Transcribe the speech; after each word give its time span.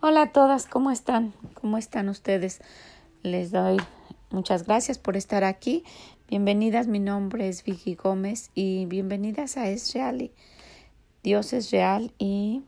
Hola 0.00 0.22
a 0.22 0.32
todas, 0.32 0.66
¿cómo 0.66 0.92
están? 0.92 1.34
¿Cómo 1.54 1.76
están 1.76 2.08
ustedes? 2.08 2.60
Les 3.24 3.50
doy 3.50 3.78
muchas 4.30 4.64
gracias 4.64 4.96
por 4.96 5.16
estar 5.16 5.42
aquí. 5.42 5.82
Bienvenidas, 6.28 6.86
mi 6.86 7.00
nombre 7.00 7.48
es 7.48 7.64
Vicky 7.64 7.96
Gómez 7.96 8.52
y 8.54 8.86
bienvenidas 8.86 9.56
a 9.56 9.68
Es 9.68 9.92
Real. 9.92 10.30
Dios 11.24 11.52
es 11.52 11.72
real 11.72 12.12
y 12.16 12.62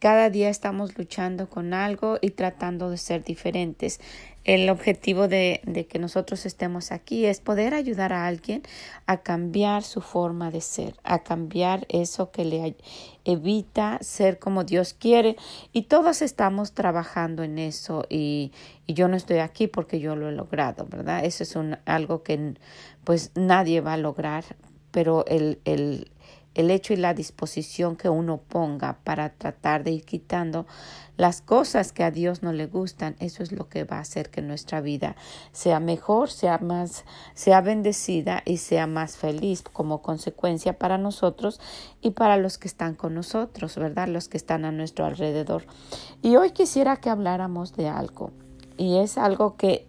cada 0.00 0.30
día 0.30 0.48
estamos 0.48 0.98
luchando 0.98 1.48
con 1.48 1.74
algo 1.74 2.18
y 2.20 2.30
tratando 2.30 2.90
de 2.90 2.96
ser 2.96 3.22
diferentes. 3.22 4.00
El 4.48 4.70
objetivo 4.70 5.28
de, 5.28 5.60
que 5.90 5.98
nosotros 5.98 6.46
estemos 6.46 6.90
aquí 6.90 7.26
es 7.26 7.38
poder 7.38 7.74
ayudar 7.74 8.14
a 8.14 8.26
alguien 8.26 8.62
a 9.04 9.18
cambiar 9.18 9.82
su 9.82 10.00
forma 10.00 10.50
de 10.50 10.62
ser, 10.62 10.94
a 11.04 11.18
cambiar 11.18 11.84
eso 11.90 12.30
que 12.30 12.46
le 12.46 12.74
evita 13.26 13.98
ser 14.00 14.38
como 14.38 14.64
Dios 14.64 14.94
quiere. 14.94 15.36
Y 15.74 15.82
todos 15.82 16.22
estamos 16.22 16.72
trabajando 16.72 17.42
en 17.42 17.58
eso 17.58 18.06
y, 18.08 18.52
y 18.86 18.94
yo 18.94 19.06
no 19.08 19.18
estoy 19.18 19.40
aquí 19.40 19.66
porque 19.66 20.00
yo 20.00 20.16
lo 20.16 20.30
he 20.30 20.32
logrado, 20.32 20.86
¿verdad? 20.86 21.26
Eso 21.26 21.42
es 21.42 21.54
un, 21.54 21.76
algo 21.84 22.22
que 22.22 22.54
pues 23.04 23.32
nadie 23.34 23.82
va 23.82 23.92
a 23.92 23.98
lograr, 23.98 24.44
pero 24.92 25.26
el, 25.26 25.58
el, 25.66 26.10
el 26.54 26.70
hecho 26.70 26.92
y 26.92 26.96
la 26.96 27.14
disposición 27.14 27.96
que 27.96 28.08
uno 28.08 28.38
ponga 28.38 28.98
para 29.04 29.30
tratar 29.30 29.84
de 29.84 29.92
ir 29.92 30.04
quitando 30.04 30.66
las 31.16 31.40
cosas 31.40 31.92
que 31.92 32.04
a 32.04 32.12
Dios 32.12 32.42
no 32.42 32.52
le 32.52 32.66
gustan, 32.66 33.16
eso 33.18 33.42
es 33.42 33.50
lo 33.50 33.68
que 33.68 33.82
va 33.82 33.96
a 33.96 34.00
hacer 34.00 34.30
que 34.30 34.40
nuestra 34.40 34.80
vida 34.80 35.16
sea 35.50 35.80
mejor, 35.80 36.30
sea 36.30 36.58
más, 36.58 37.04
sea 37.34 37.60
bendecida 37.60 38.42
y 38.44 38.58
sea 38.58 38.86
más 38.86 39.16
feliz 39.16 39.62
como 39.62 40.00
consecuencia 40.00 40.78
para 40.78 40.96
nosotros 40.96 41.60
y 42.00 42.10
para 42.10 42.36
los 42.36 42.56
que 42.56 42.68
están 42.68 42.94
con 42.94 43.14
nosotros, 43.14 43.76
¿verdad? 43.76 44.06
Los 44.06 44.28
que 44.28 44.36
están 44.36 44.64
a 44.64 44.70
nuestro 44.70 45.06
alrededor. 45.06 45.64
Y 46.22 46.36
hoy 46.36 46.52
quisiera 46.52 46.98
que 46.98 47.10
habláramos 47.10 47.74
de 47.74 47.88
algo. 47.88 48.30
Y 48.76 48.98
es 48.98 49.18
algo 49.18 49.56
que 49.56 49.87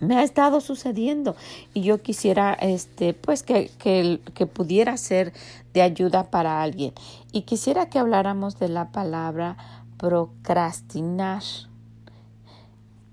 me 0.00 0.16
ha 0.16 0.22
estado 0.22 0.60
sucediendo. 0.60 1.36
Y 1.74 1.82
yo 1.82 2.02
quisiera 2.02 2.54
este 2.54 3.14
pues 3.14 3.42
que, 3.42 3.70
que, 3.78 4.20
que, 4.34 4.46
pudiera 4.46 4.96
ser 4.96 5.32
de 5.72 5.82
ayuda 5.82 6.30
para 6.30 6.62
alguien. 6.62 6.92
Y 7.32 7.42
quisiera 7.42 7.88
que 7.88 7.98
habláramos 7.98 8.58
de 8.58 8.68
la 8.68 8.92
palabra 8.92 9.56
procrastinar. 9.96 11.42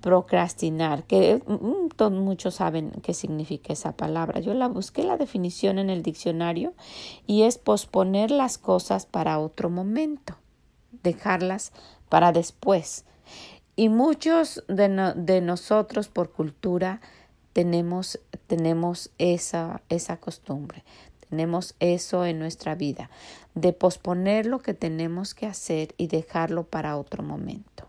Procrastinar 0.02 1.04
que 1.06 1.42
mm, 1.48 2.14
muchos 2.14 2.56
saben 2.56 2.92
qué 3.04 3.14
significa 3.14 3.72
esa 3.72 3.94
palabra. 3.94 4.42
Yo 4.42 4.54
la 4.54 4.68
busqué 4.68 5.04
la 5.04 5.18
definición 5.18 5.80
en 5.80 5.90
el 5.90 6.04
diccionario 6.04 6.74
y 7.26 7.44
es 7.44 7.58
posponer 7.58 8.30
las 8.30 8.58
cosas 8.58 9.06
para 9.06 9.40
otro 9.40 9.70
momento 9.70 10.36
dejarlas 11.04 11.72
para 12.10 12.32
después 12.32 13.06
y 13.76 13.90
muchos 13.90 14.64
de, 14.68 15.14
de 15.16 15.42
nosotros 15.42 16.08
por 16.08 16.32
cultura 16.32 17.02
tenemos, 17.54 18.20
tenemos 18.48 19.12
esa, 19.18 19.82
esa 19.90 20.18
costumbre, 20.18 20.84
tenemos 21.30 21.76
eso 21.80 22.26
en 22.26 22.40
nuestra 22.40 22.76
vida, 22.76 23.10
de 23.56 23.74
posponer 23.74 24.46
lo 24.46 24.60
que 24.60 24.74
tenemos 24.74 25.34
que 25.34 25.46
hacer 25.46 25.94
y 25.98 26.08
dejarlo 26.08 26.64
para 26.64 26.98
otro 26.98 27.24
momento. 27.24 27.88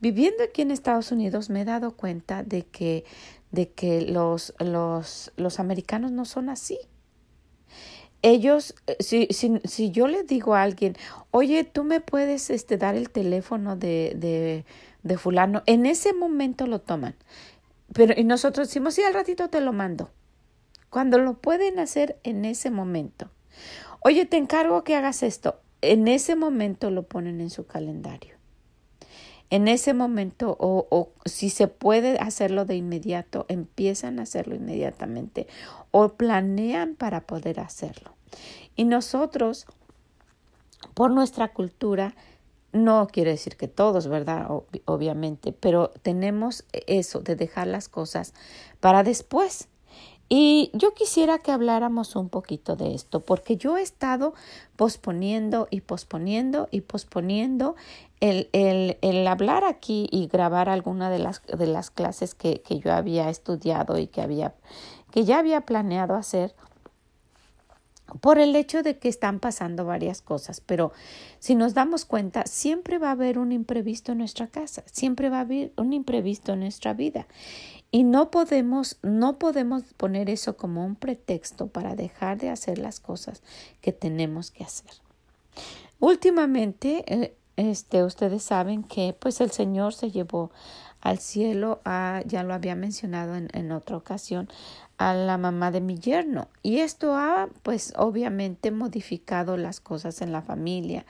Viviendo 0.00 0.44
aquí 0.44 0.62
en 0.62 0.70
Estados 0.70 1.12
Unidos 1.12 1.50
me 1.50 1.62
he 1.62 1.64
dado 1.64 1.96
cuenta 1.96 2.42
de 2.42 2.64
que, 2.64 3.04
de 3.50 3.70
que 3.70 4.02
los, 4.02 4.54
los, 4.58 5.32
los 5.36 5.60
americanos 5.60 6.12
no 6.12 6.24
son 6.24 6.50
así 6.50 6.78
ellos, 8.30 8.74
eh, 8.86 8.96
si, 9.00 9.26
si, 9.30 9.60
si 9.64 9.90
yo 9.90 10.08
le 10.08 10.22
digo 10.22 10.54
a 10.54 10.62
alguien, 10.62 10.96
oye, 11.30 11.64
tú 11.64 11.84
me 11.84 12.00
puedes 12.00 12.50
este, 12.50 12.76
dar 12.76 12.94
el 12.94 13.10
teléfono 13.10 13.76
de, 13.76 14.14
de, 14.16 14.64
de 15.02 15.18
fulano, 15.18 15.62
en 15.66 15.86
ese 15.86 16.12
momento 16.12 16.66
lo 16.66 16.80
toman. 16.80 17.14
Pero, 17.92 18.14
y 18.16 18.24
nosotros 18.24 18.68
decimos, 18.68 18.94
sí, 18.94 19.02
al 19.02 19.14
ratito 19.14 19.48
te 19.48 19.60
lo 19.60 19.72
mando. 19.72 20.10
Cuando 20.90 21.18
lo 21.18 21.34
pueden 21.34 21.78
hacer 21.78 22.18
en 22.22 22.44
ese 22.44 22.70
momento. 22.70 23.30
Oye, 24.00 24.26
te 24.26 24.36
encargo 24.36 24.84
que 24.84 24.94
hagas 24.94 25.22
esto. 25.22 25.60
En 25.80 26.08
ese 26.08 26.36
momento 26.36 26.90
lo 26.90 27.04
ponen 27.04 27.40
en 27.40 27.50
su 27.50 27.66
calendario. 27.66 28.34
En 29.50 29.66
ese 29.66 29.94
momento, 29.94 30.56
o, 30.60 30.86
o 30.90 31.12
si 31.24 31.48
se 31.48 31.68
puede 31.68 32.18
hacerlo 32.18 32.66
de 32.66 32.76
inmediato, 32.76 33.46
empiezan 33.48 34.18
a 34.18 34.22
hacerlo 34.22 34.54
inmediatamente 34.54 35.46
o 35.90 36.10
planean 36.10 36.94
para 36.94 37.22
poder 37.22 37.60
hacerlo. 37.60 38.17
Y 38.76 38.84
nosotros, 38.84 39.66
por 40.94 41.10
nuestra 41.10 41.48
cultura, 41.48 42.14
no 42.72 43.06
quiere 43.06 43.32
decir 43.32 43.56
que 43.56 43.68
todos, 43.68 44.08
¿verdad? 44.08 44.48
obviamente, 44.84 45.52
pero 45.52 45.90
tenemos 46.02 46.64
eso 46.72 47.20
de 47.20 47.36
dejar 47.36 47.66
las 47.66 47.88
cosas 47.88 48.34
para 48.80 49.02
después. 49.02 49.68
Y 50.30 50.70
yo 50.74 50.92
quisiera 50.92 51.38
que 51.38 51.52
habláramos 51.52 52.14
un 52.14 52.28
poquito 52.28 52.76
de 52.76 52.94
esto, 52.94 53.20
porque 53.20 53.56
yo 53.56 53.78
he 53.78 53.82
estado 53.82 54.34
posponiendo 54.76 55.68
y 55.70 55.80
posponiendo 55.80 56.68
y 56.70 56.82
posponiendo 56.82 57.76
el, 58.20 58.50
el, 58.52 58.98
el 59.00 59.26
hablar 59.26 59.64
aquí 59.64 60.06
y 60.10 60.26
grabar 60.26 60.68
alguna 60.68 61.08
de 61.08 61.18
las, 61.18 61.40
de 61.46 61.66
las 61.66 61.90
clases 61.90 62.34
que, 62.34 62.60
que 62.60 62.78
yo 62.78 62.92
había 62.92 63.30
estudiado 63.30 63.96
y 63.96 64.06
que, 64.06 64.20
había, 64.20 64.54
que 65.12 65.24
ya 65.24 65.38
había 65.38 65.62
planeado 65.62 66.14
hacer 66.14 66.54
por 68.20 68.38
el 68.38 68.56
hecho 68.56 68.82
de 68.82 68.98
que 68.98 69.08
están 69.08 69.38
pasando 69.40 69.84
varias 69.84 70.22
cosas, 70.22 70.60
pero 70.60 70.92
si 71.38 71.54
nos 71.54 71.74
damos 71.74 72.04
cuenta, 72.04 72.44
siempre 72.46 72.98
va 72.98 73.08
a 73.08 73.12
haber 73.12 73.38
un 73.38 73.52
imprevisto 73.52 74.12
en 74.12 74.18
nuestra 74.18 74.46
casa, 74.46 74.82
siempre 74.86 75.30
va 75.30 75.38
a 75.38 75.42
haber 75.42 75.72
un 75.76 75.92
imprevisto 75.92 76.52
en 76.52 76.60
nuestra 76.60 76.94
vida. 76.94 77.26
Y 77.90 78.04
no 78.04 78.30
podemos, 78.30 78.98
no 79.02 79.38
podemos 79.38 79.82
poner 79.96 80.28
eso 80.28 80.56
como 80.56 80.84
un 80.84 80.94
pretexto 80.94 81.68
para 81.68 81.94
dejar 81.94 82.38
de 82.38 82.50
hacer 82.50 82.78
las 82.78 83.00
cosas 83.00 83.42
que 83.80 83.92
tenemos 83.92 84.50
que 84.50 84.64
hacer. 84.64 84.90
Últimamente, 85.98 87.04
eh, 87.06 87.34
este, 87.56 88.04
ustedes 88.04 88.42
saben 88.42 88.84
que 88.84 89.16
pues 89.18 89.40
el 89.40 89.50
Señor 89.50 89.94
se 89.94 90.10
llevó 90.10 90.50
al 91.00 91.18
cielo, 91.18 91.80
a, 91.84 92.22
ya 92.26 92.42
lo 92.42 92.54
había 92.54 92.74
mencionado 92.74 93.36
en, 93.36 93.48
en 93.52 93.72
otra 93.72 93.96
ocasión, 93.96 94.48
a 94.98 95.14
la 95.14 95.38
mamá 95.38 95.70
de 95.70 95.80
mi 95.80 95.96
yerno 95.96 96.48
y 96.62 96.78
esto 96.78 97.14
ha 97.14 97.48
pues 97.62 97.94
obviamente 97.96 98.72
modificado 98.72 99.56
las 99.56 99.78
cosas 99.78 100.20
en 100.22 100.32
la 100.32 100.42
familia, 100.42 101.06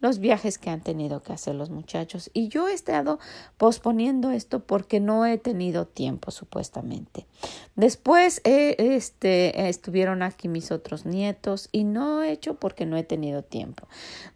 los 0.00 0.20
viajes 0.20 0.58
que 0.58 0.70
han 0.70 0.80
tenido 0.80 1.22
que 1.24 1.32
hacer 1.32 1.56
los 1.56 1.68
muchachos 1.68 2.30
y 2.32 2.48
yo 2.48 2.68
he 2.68 2.72
estado 2.72 3.18
posponiendo 3.58 4.30
esto 4.30 4.60
porque 4.60 5.00
no 5.00 5.26
he 5.26 5.38
tenido 5.38 5.86
tiempo 5.86 6.30
supuestamente. 6.30 7.26
Después 7.74 8.40
este 8.44 9.68
estuvieron 9.68 10.22
aquí 10.22 10.46
mis 10.46 10.70
otros 10.70 11.04
nietos 11.04 11.68
y 11.72 11.82
no 11.82 12.22
he 12.22 12.30
hecho 12.30 12.54
porque 12.54 12.86
no 12.86 12.96
he 12.96 13.02
tenido 13.02 13.42
tiempo. 13.42 13.88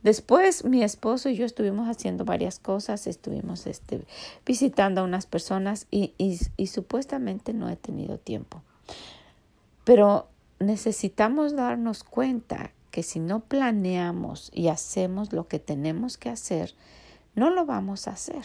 Después 0.03 0.65
mi 0.65 0.83
esposo 0.83 1.29
y 1.29 1.37
yo 1.37 1.47
estuvimos 1.47 1.89
haciendo 1.89 2.25
varias 2.25 2.59
cosas, 2.59 3.07
estuvimos 3.07 3.69
este 3.69 4.05
visitando 4.45 5.01
a 5.01 5.05
unas 5.05 5.27
personas 5.27 5.87
y, 5.93 6.13
y 6.19 6.67
supuestamente 6.67 7.53
no 7.53 7.69
he 7.69 7.77
tenido 7.77 8.19
tiempo. 8.19 8.63
Pero 9.85 10.29
necesitamos 10.59 11.55
darnos 11.55 12.03
cuenta 12.03 12.73
que 12.91 13.03
si 13.03 13.21
no 13.21 13.41
planeamos 13.41 14.51
y 14.55 14.69
hacemos 14.69 15.33
lo 15.33 15.49
que 15.49 15.59
tenemos 15.59 16.17
que 16.17 16.31
hacer, 16.31 16.75
no 17.35 17.51
lo 17.51 17.67
vamos 17.67 18.09
a 18.09 18.13
hacer. 18.13 18.45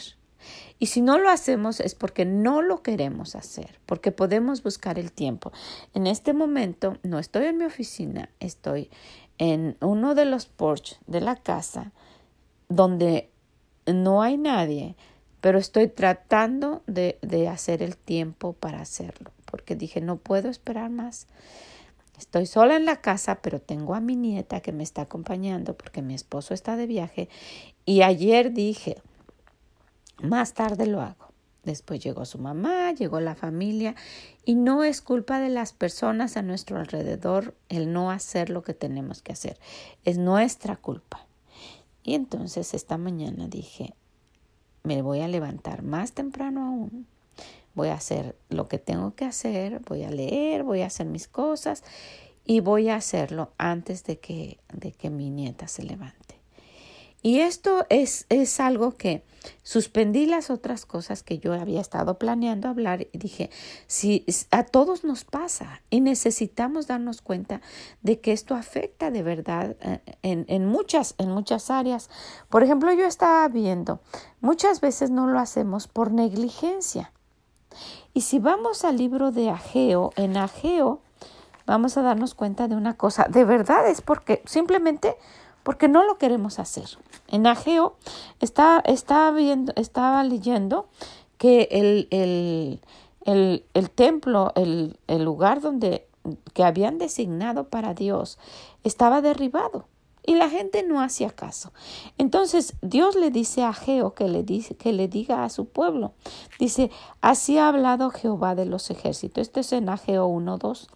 Y 0.78 0.86
si 0.86 1.00
no 1.00 1.18
lo 1.18 1.30
hacemos 1.30 1.80
es 1.80 1.94
porque 1.94 2.24
no 2.24 2.62
lo 2.62 2.82
queremos 2.82 3.34
hacer, 3.34 3.78
porque 3.86 4.12
podemos 4.12 4.62
buscar 4.62 4.98
el 4.98 5.12
tiempo. 5.12 5.52
En 5.94 6.06
este 6.06 6.32
momento 6.34 6.98
no 7.02 7.18
estoy 7.18 7.46
en 7.46 7.58
mi 7.58 7.64
oficina, 7.64 8.28
estoy 8.40 8.90
en 9.38 9.76
uno 9.80 10.14
de 10.14 10.26
los 10.26 10.46
porches 10.46 10.98
de 11.06 11.20
la 11.20 11.36
casa 11.36 11.92
donde 12.68 13.30
no 13.86 14.22
hay 14.22 14.36
nadie, 14.36 14.96
pero 15.40 15.58
estoy 15.58 15.88
tratando 15.88 16.82
de, 16.86 17.18
de 17.22 17.48
hacer 17.48 17.82
el 17.82 17.96
tiempo 17.96 18.52
para 18.52 18.80
hacerlo 18.80 19.30
porque 19.52 19.76
dije, 19.76 20.00
no 20.00 20.16
puedo 20.16 20.48
esperar 20.48 20.88
más. 20.88 21.26
Estoy 22.18 22.46
sola 22.46 22.74
en 22.74 22.86
la 22.86 23.02
casa, 23.02 23.42
pero 23.42 23.60
tengo 23.60 23.94
a 23.94 24.00
mi 24.00 24.16
nieta 24.16 24.60
que 24.60 24.72
me 24.72 24.82
está 24.82 25.02
acompañando 25.02 25.76
porque 25.76 26.00
mi 26.00 26.14
esposo 26.14 26.54
está 26.54 26.74
de 26.74 26.86
viaje. 26.86 27.28
Y 27.84 28.00
ayer 28.00 28.54
dije, 28.54 28.96
más 30.22 30.54
tarde 30.54 30.86
lo 30.86 31.02
hago. 31.02 31.26
Después 31.64 32.02
llegó 32.02 32.24
su 32.24 32.38
mamá, 32.38 32.92
llegó 32.92 33.20
la 33.20 33.34
familia 33.34 33.94
y 34.46 34.54
no 34.54 34.84
es 34.84 35.02
culpa 35.02 35.38
de 35.38 35.50
las 35.50 35.74
personas 35.74 36.38
a 36.38 36.42
nuestro 36.42 36.78
alrededor 36.78 37.54
el 37.68 37.92
no 37.92 38.10
hacer 38.10 38.48
lo 38.48 38.62
que 38.62 38.72
tenemos 38.72 39.20
que 39.20 39.32
hacer. 39.32 39.60
Es 40.06 40.16
nuestra 40.16 40.76
culpa. 40.76 41.26
Y 42.02 42.14
entonces 42.14 42.72
esta 42.72 42.96
mañana 42.96 43.48
dije, 43.48 43.92
me 44.82 45.02
voy 45.02 45.20
a 45.20 45.28
levantar 45.28 45.82
más 45.82 46.12
temprano 46.12 46.64
aún 46.64 47.06
voy 47.74 47.88
a 47.88 47.94
hacer 47.94 48.36
lo 48.48 48.68
que 48.68 48.78
tengo 48.78 49.14
que 49.14 49.24
hacer, 49.24 49.80
voy 49.80 50.04
a 50.04 50.10
leer, 50.10 50.62
voy 50.62 50.82
a 50.82 50.86
hacer 50.86 51.06
mis 51.06 51.28
cosas 51.28 51.82
y 52.44 52.60
voy 52.60 52.88
a 52.88 52.96
hacerlo 52.96 53.52
antes 53.58 54.04
de 54.04 54.18
que, 54.18 54.58
de 54.72 54.92
que 54.92 55.10
mi 55.10 55.30
nieta 55.30 55.68
se 55.68 55.82
levante. 55.82 56.42
Y 57.24 57.38
esto 57.38 57.86
es, 57.88 58.26
es 58.30 58.58
algo 58.58 58.96
que 58.96 59.22
suspendí 59.62 60.26
las 60.26 60.50
otras 60.50 60.84
cosas 60.84 61.22
que 61.22 61.38
yo 61.38 61.52
había 61.52 61.80
estado 61.80 62.18
planeando 62.18 62.68
hablar 62.68 63.06
y 63.12 63.18
dije, 63.18 63.48
si 63.86 64.26
a 64.50 64.64
todos 64.64 65.04
nos 65.04 65.22
pasa 65.24 65.82
y 65.88 66.00
necesitamos 66.00 66.88
darnos 66.88 67.22
cuenta 67.22 67.60
de 68.02 68.20
que 68.20 68.32
esto 68.32 68.56
afecta 68.56 69.12
de 69.12 69.22
verdad 69.22 69.76
eh, 69.82 70.00
en, 70.22 70.46
en, 70.48 70.66
muchas, 70.66 71.14
en 71.18 71.30
muchas 71.30 71.70
áreas. 71.70 72.10
Por 72.48 72.64
ejemplo, 72.64 72.92
yo 72.92 73.06
estaba 73.06 73.46
viendo, 73.46 74.00
muchas 74.40 74.80
veces 74.80 75.10
no 75.10 75.28
lo 75.28 75.38
hacemos 75.38 75.86
por 75.86 76.10
negligencia. 76.10 77.12
Y 78.14 78.22
si 78.22 78.38
vamos 78.38 78.84
al 78.84 78.96
libro 78.96 79.32
de 79.32 79.50
Ageo, 79.50 80.12
en 80.16 80.36
Ageo 80.36 81.00
vamos 81.66 81.96
a 81.96 82.02
darnos 82.02 82.34
cuenta 82.34 82.68
de 82.68 82.76
una 82.76 82.96
cosa, 82.96 83.26
de 83.28 83.44
verdad 83.44 83.88
es 83.88 84.00
porque 84.00 84.42
simplemente 84.44 85.16
porque 85.62 85.88
no 85.88 86.02
lo 86.04 86.18
queremos 86.18 86.58
hacer. 86.58 86.86
En 87.28 87.46
Ageo 87.46 87.96
está, 88.40 88.82
viendo, 89.30 89.72
estaba 89.76 90.24
leyendo 90.24 90.88
que 91.38 91.68
el, 91.70 92.08
el, 92.10 92.80
el, 93.24 93.64
el 93.74 93.90
templo, 93.90 94.52
el, 94.56 94.98
el 95.06 95.24
lugar 95.24 95.60
donde 95.60 96.08
que 96.52 96.64
habían 96.64 96.98
designado 96.98 97.68
para 97.68 97.94
Dios, 97.94 98.38
estaba 98.84 99.20
derribado 99.22 99.86
y 100.24 100.34
la 100.34 100.48
gente 100.48 100.82
no 100.82 101.00
hacía 101.00 101.30
caso. 101.30 101.72
Entonces 102.18 102.74
Dios 102.82 103.16
le 103.16 103.30
dice 103.30 103.62
a 103.62 103.70
Ageo 103.70 104.14
que 104.14 104.28
le, 104.28 104.42
dice, 104.42 104.76
que 104.76 104.92
le 104.92 105.08
diga 105.08 105.44
a 105.44 105.48
su 105.48 105.66
pueblo. 105.66 106.12
Dice, 106.58 106.90
así 107.20 107.58
ha 107.58 107.68
hablado 107.68 108.10
Jehová 108.10 108.54
de 108.54 108.66
los 108.66 108.90
ejércitos. 108.90 109.42
Este 109.42 109.60
es 109.60 109.72
en 109.72 109.88
Ageo 109.88 110.28
1.2. 110.28 110.88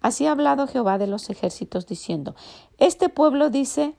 Así 0.00 0.26
ha 0.26 0.32
hablado 0.32 0.66
Jehová 0.66 0.98
de 0.98 1.06
los 1.06 1.30
ejércitos 1.30 1.86
diciendo, 1.86 2.34
este 2.78 3.08
pueblo 3.08 3.50
dice, 3.50 3.94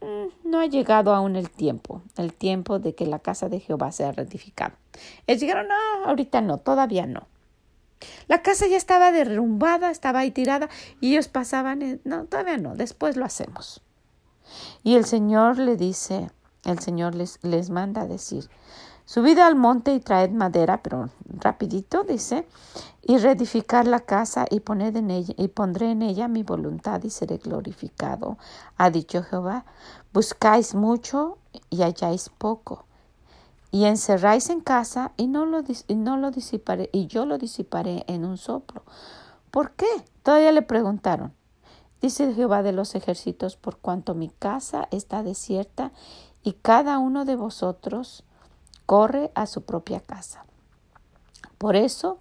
Mm, 0.00 0.50
no 0.50 0.60
ha 0.60 0.66
llegado 0.66 1.14
aún 1.14 1.36
el 1.36 1.50
tiempo, 1.50 2.02
el 2.16 2.34
tiempo 2.34 2.78
de 2.78 2.94
que 2.94 3.06
la 3.06 3.18
casa 3.18 3.48
de 3.48 3.60
Jehová 3.60 3.92
sea 3.92 4.12
rectificada. 4.12 4.76
Ellos 5.26 5.40
dijeron, 5.40 5.68
no, 5.68 6.04
ahorita 6.06 6.42
no, 6.42 6.58
todavía 6.58 7.06
no. 7.06 7.26
La 8.28 8.42
casa 8.42 8.66
ya 8.66 8.76
estaba 8.76 9.10
derrumbada, 9.10 9.90
estaba 9.90 10.20
ahí 10.20 10.30
tirada, 10.30 10.68
y 11.00 11.12
ellos 11.12 11.28
pasaban, 11.28 12.00
no, 12.04 12.24
todavía 12.26 12.58
no, 12.58 12.74
después 12.76 13.16
lo 13.16 13.24
hacemos. 13.24 13.82
Y 14.82 14.96
el 14.96 15.04
Señor 15.04 15.58
le 15.58 15.76
dice, 15.76 16.30
el 16.64 16.78
Señor 16.78 17.14
les, 17.14 17.38
les 17.42 17.70
manda 17.70 18.06
decir, 18.06 18.48
Subid 19.08 19.38
al 19.38 19.54
monte 19.54 19.94
y 19.94 20.00
traed 20.00 20.32
madera, 20.32 20.82
pero 20.82 21.10
rapidito 21.28 22.02
dice, 22.02 22.44
y 23.02 23.18
reedificar 23.18 23.86
la 23.86 24.00
casa 24.00 24.46
y 24.50 24.58
poned 24.58 24.96
en 24.96 25.12
ella 25.12 25.32
y 25.38 25.46
pondré 25.46 25.92
en 25.92 26.02
ella 26.02 26.26
mi 26.26 26.42
voluntad 26.42 27.00
y 27.04 27.10
seré 27.10 27.36
glorificado, 27.36 28.36
ha 28.76 28.90
dicho 28.90 29.22
Jehová. 29.22 29.64
Buscáis 30.12 30.74
mucho 30.74 31.38
y 31.70 31.82
halláis 31.82 32.30
poco, 32.30 32.84
y 33.70 33.84
encerráis 33.84 34.50
en 34.50 34.60
casa 34.60 35.12
y 35.16 35.28
no 35.28 35.46
lo, 35.46 35.62
y 35.86 35.94
no 35.94 36.16
lo 36.16 36.32
disiparé 36.32 36.90
y 36.92 37.06
yo 37.06 37.26
lo 37.26 37.38
disiparé 37.38 38.04
en 38.08 38.24
un 38.24 38.36
soplo. 38.36 38.82
¿Por 39.52 39.70
qué? 39.70 39.86
Todavía 40.24 40.50
le 40.50 40.62
preguntaron. 40.62 41.32
Dice 42.00 42.34
Jehová 42.34 42.62
de 42.62 42.72
los 42.72 42.94
ejércitos, 42.94 43.56
por 43.56 43.78
cuanto 43.78 44.14
mi 44.14 44.28
casa 44.28 44.88
está 44.90 45.22
desierta 45.22 45.92
y 46.42 46.52
cada 46.52 46.98
uno 46.98 47.24
de 47.24 47.36
vosotros 47.36 48.24
corre 48.84 49.32
a 49.34 49.46
su 49.46 49.62
propia 49.62 50.00
casa. 50.00 50.44
Por 51.58 51.74
eso 51.74 52.18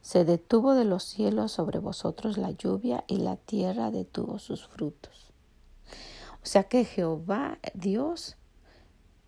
se 0.00 0.24
detuvo 0.24 0.74
de 0.74 0.84
los 0.84 1.04
cielos 1.04 1.52
sobre 1.52 1.78
vosotros 1.78 2.38
la 2.38 2.50
lluvia 2.50 3.04
y 3.06 3.18
la 3.18 3.36
tierra 3.36 3.90
detuvo 3.90 4.38
sus 4.38 4.66
frutos. 4.66 5.30
O 6.42 6.46
sea 6.46 6.64
que 6.64 6.84
Jehová, 6.84 7.58
Dios, 7.74 8.36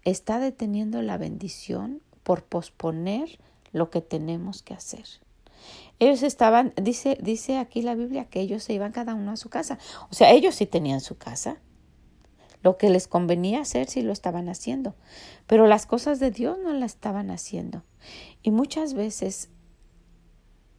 está 0.05 0.39
deteniendo 0.39 1.03
la 1.03 1.19
bendición 1.19 2.01
por 2.23 2.43
posponer 2.43 3.39
lo 3.73 3.91
que 3.91 4.01
tenemos 4.01 4.63
que 4.63 4.75
hacer. 4.75 5.05
Ellos 6.03 6.25
estaban, 6.25 6.73
dice, 6.83 7.17
dice 7.23 7.59
aquí 7.59 7.81
la 7.81 7.95
Biblia 7.95 8.25
que 8.25 8.41
ellos 8.41 8.65
se 8.65 8.73
iban 8.73 8.91
cada 8.91 9.15
uno 9.15 9.31
a 9.31 9.37
su 9.37 9.51
casa. 9.51 9.79
O 10.11 10.15
sea, 10.15 10.33
ellos 10.33 10.57
sí 10.57 10.67
tenían 10.67 11.01
su 11.01 11.17
casa, 11.17 11.61
lo 12.61 12.77
que 12.77 12.91
les 12.91 13.07
convenía 13.07 13.61
hacer 13.61 13.89
si 13.89 14.03
lo 14.03 14.13
estaban 14.13 14.49
haciendo, 14.49 14.97
pero 15.47 15.69
las 15.69 15.87
cosas 15.87 16.19
de 16.19 16.33
Dios 16.33 16.59
no 16.59 16.73
las 16.73 16.95
estaban 16.95 17.31
haciendo. 17.31 17.85
Y 18.43 18.51
muchas 18.51 18.95
veces, 18.95 19.51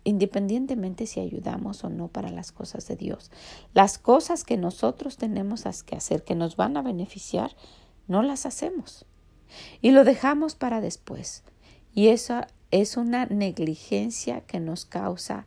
independientemente 0.04 1.08
si 1.08 1.22
ayudamos 1.22 1.86
o 1.86 1.90
no 1.90 2.10
para 2.10 2.28
las 2.28 2.52
cosas 2.52 2.86
de 2.90 2.98
Dios, 2.98 3.31
las 3.74 4.00
cosas 4.00 4.44
que 4.44 4.58
nosotros 4.58 5.16
tenemos 5.16 5.64
que 5.86 5.96
hacer, 5.96 6.25
que 6.25 6.36
nos 6.36 6.58
van 6.58 6.75
a 6.75 6.81
beneficiar, 6.81 7.56
no 8.10 8.24
las 8.24 8.46
hacemos. 8.46 9.06
Y 9.80 9.92
lo 9.92 10.04
dejamos 10.04 10.56
para 10.56 10.81
después. 10.81 11.46
Y 11.94 12.10
eso 12.10 12.42
es 12.74 12.98
una 12.98 13.28
negligencia 13.28 14.42
que 14.42 14.60
nos 14.60 14.86
causa 14.86 15.46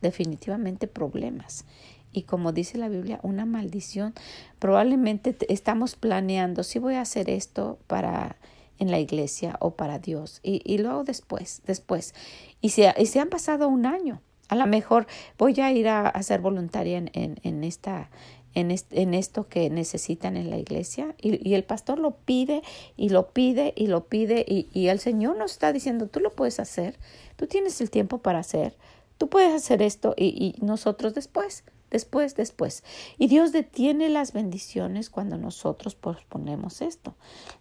definitivamente 0.00 0.86
problemas 0.86 1.64
y 2.12 2.22
como 2.22 2.52
dice 2.52 2.78
la 2.78 2.88
Biblia, 2.88 3.20
una 3.22 3.44
maldición. 3.44 4.14
Probablemente 4.58 5.36
estamos 5.48 5.96
planeando, 5.96 6.62
si 6.62 6.78
voy 6.78 6.94
a 6.94 7.02
hacer 7.02 7.28
esto 7.28 7.78
para 7.86 8.36
en 8.78 8.92
la 8.92 9.00
iglesia 9.00 9.56
o 9.58 9.72
para 9.72 9.98
Dios 9.98 10.38
y, 10.44 10.62
y 10.64 10.78
luego 10.78 11.02
después, 11.02 11.62
después. 11.66 12.14
Y 12.60 12.70
se, 12.70 12.94
y 12.96 13.06
se 13.06 13.18
han 13.18 13.28
pasado 13.28 13.68
un 13.68 13.86
año. 13.86 14.22
A 14.48 14.54
lo 14.54 14.66
mejor 14.66 15.06
voy 15.36 15.60
a 15.60 15.72
ir 15.72 15.88
a, 15.88 16.22
ser 16.22 16.40
voluntaria 16.40 16.96
en, 16.96 17.10
en 17.12 17.64
esta 17.64 18.08
en, 18.54 19.14
esto 19.14 19.48
que 19.48 19.70
necesitan 19.70 20.36
en 20.36 20.50
la 20.50 20.58
iglesia 20.58 21.14
y, 21.20 21.54
el 21.54 21.64
pastor 21.64 21.98
lo 21.98 22.12
pide 22.12 22.62
y 22.96 23.10
lo 23.10 23.30
pide 23.30 23.72
y 23.76 23.86
lo 23.86 24.04
pide 24.04 24.44
y, 24.48 24.68
y, 24.72 24.88
el 24.88 24.98
Señor 24.98 25.36
nos 25.36 25.52
está 25.52 25.72
diciendo, 25.72 26.06
tú 26.08 26.20
lo 26.20 26.32
puedes 26.32 26.58
hacer, 26.58 26.98
tú 27.36 27.46
tienes 27.46 27.80
el 27.80 27.90
tiempo 27.90 28.18
para 28.18 28.40
hacer, 28.40 28.76
tú 29.16 29.28
puedes 29.28 29.54
hacer 29.54 29.82
esto 29.82 30.14
y, 30.16 30.26
y 30.26 30.64
nosotros 30.64 31.14
después 31.14 31.64
después, 31.90 32.36
después. 32.36 32.84
Y 33.18 33.28
Dios 33.28 33.52
detiene 33.52 34.08
las 34.08 34.32
bendiciones 34.32 35.10
cuando 35.10 35.38
nosotros 35.38 35.94
posponemos 35.94 36.82
esto. 36.82 37.14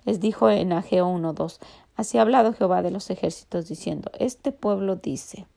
Les 0.05 0.19
dijo 0.19 0.49
en 0.49 0.73
Ageo 0.73 1.07
1.2, 1.07 1.59
así 1.95 2.17
ha 2.17 2.21
hablado 2.21 2.53
Jehová 2.53 2.81
de 2.81 2.91
los 2.91 3.09
ejércitos 3.09 3.67
diciendo, 3.67 4.11
este 4.19 4.51
pueblo 4.51 4.95
dice, 4.95 5.47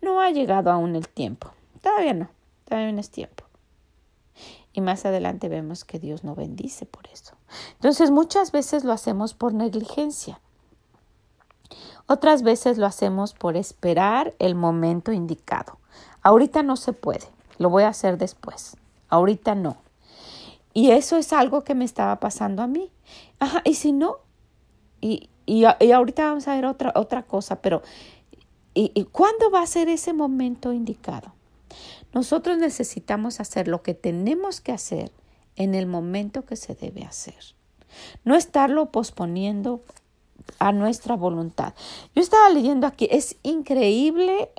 no 0.00 0.20
ha 0.20 0.30
llegado 0.30 0.70
aún 0.70 0.96
el 0.96 1.08
tiempo. 1.08 1.52
Todavía 1.80 2.14
no, 2.14 2.30
todavía 2.64 2.92
no 2.92 3.00
es 3.00 3.10
tiempo. 3.10 3.44
Y 4.72 4.80
más 4.80 5.04
adelante 5.04 5.48
vemos 5.48 5.84
que 5.84 5.98
Dios 5.98 6.24
no 6.24 6.34
bendice 6.34 6.86
por 6.86 7.06
eso. 7.08 7.34
Entonces 7.74 8.10
muchas 8.10 8.52
veces 8.52 8.84
lo 8.84 8.92
hacemos 8.92 9.34
por 9.34 9.52
negligencia. 9.52 10.40
Otras 12.06 12.42
veces 12.42 12.78
lo 12.78 12.86
hacemos 12.86 13.34
por 13.34 13.56
esperar 13.56 14.34
el 14.38 14.54
momento 14.54 15.12
indicado. 15.12 15.78
Ahorita 16.22 16.62
no 16.62 16.76
se 16.76 16.92
puede. 16.92 17.26
Lo 17.58 17.70
voy 17.70 17.84
a 17.84 17.88
hacer 17.88 18.18
después. 18.18 18.76
Ahorita 19.08 19.54
no. 19.54 19.76
Y 20.74 20.90
eso 20.90 21.16
es 21.16 21.32
algo 21.32 21.64
que 21.64 21.74
me 21.74 21.84
estaba 21.84 22.18
pasando 22.18 22.62
a 22.62 22.66
mí. 22.66 22.90
Ajá, 23.38 23.60
y 23.64 23.74
si 23.74 23.92
no, 23.92 24.18
y, 25.00 25.28
y, 25.46 25.64
ahorita 25.64 26.24
vamos 26.24 26.48
a 26.48 26.54
ver 26.54 26.64
otra, 26.64 26.92
otra 26.94 27.24
cosa, 27.24 27.60
pero 27.60 27.82
¿y, 28.72 28.90
¿y 28.94 29.04
cuándo 29.04 29.50
va 29.50 29.60
a 29.60 29.66
ser 29.66 29.88
ese 29.88 30.12
momento 30.12 30.72
indicado? 30.72 31.32
Nosotros 32.14 32.58
necesitamos 32.58 33.40
hacer 33.40 33.68
lo 33.68 33.82
que 33.82 33.94
tenemos 33.94 34.60
que 34.60 34.72
hacer 34.72 35.12
en 35.56 35.74
el 35.74 35.86
momento 35.86 36.44
que 36.44 36.56
se 36.56 36.74
debe 36.74 37.04
hacer. 37.04 37.54
No 38.24 38.34
estarlo 38.34 38.90
posponiendo 38.90 39.82
a 40.58 40.72
nuestra 40.72 41.16
voluntad. 41.16 41.74
Yo 42.14 42.22
estaba 42.22 42.48
leyendo 42.50 42.86
aquí, 42.86 43.08
es 43.10 43.36
increíble 43.42 44.50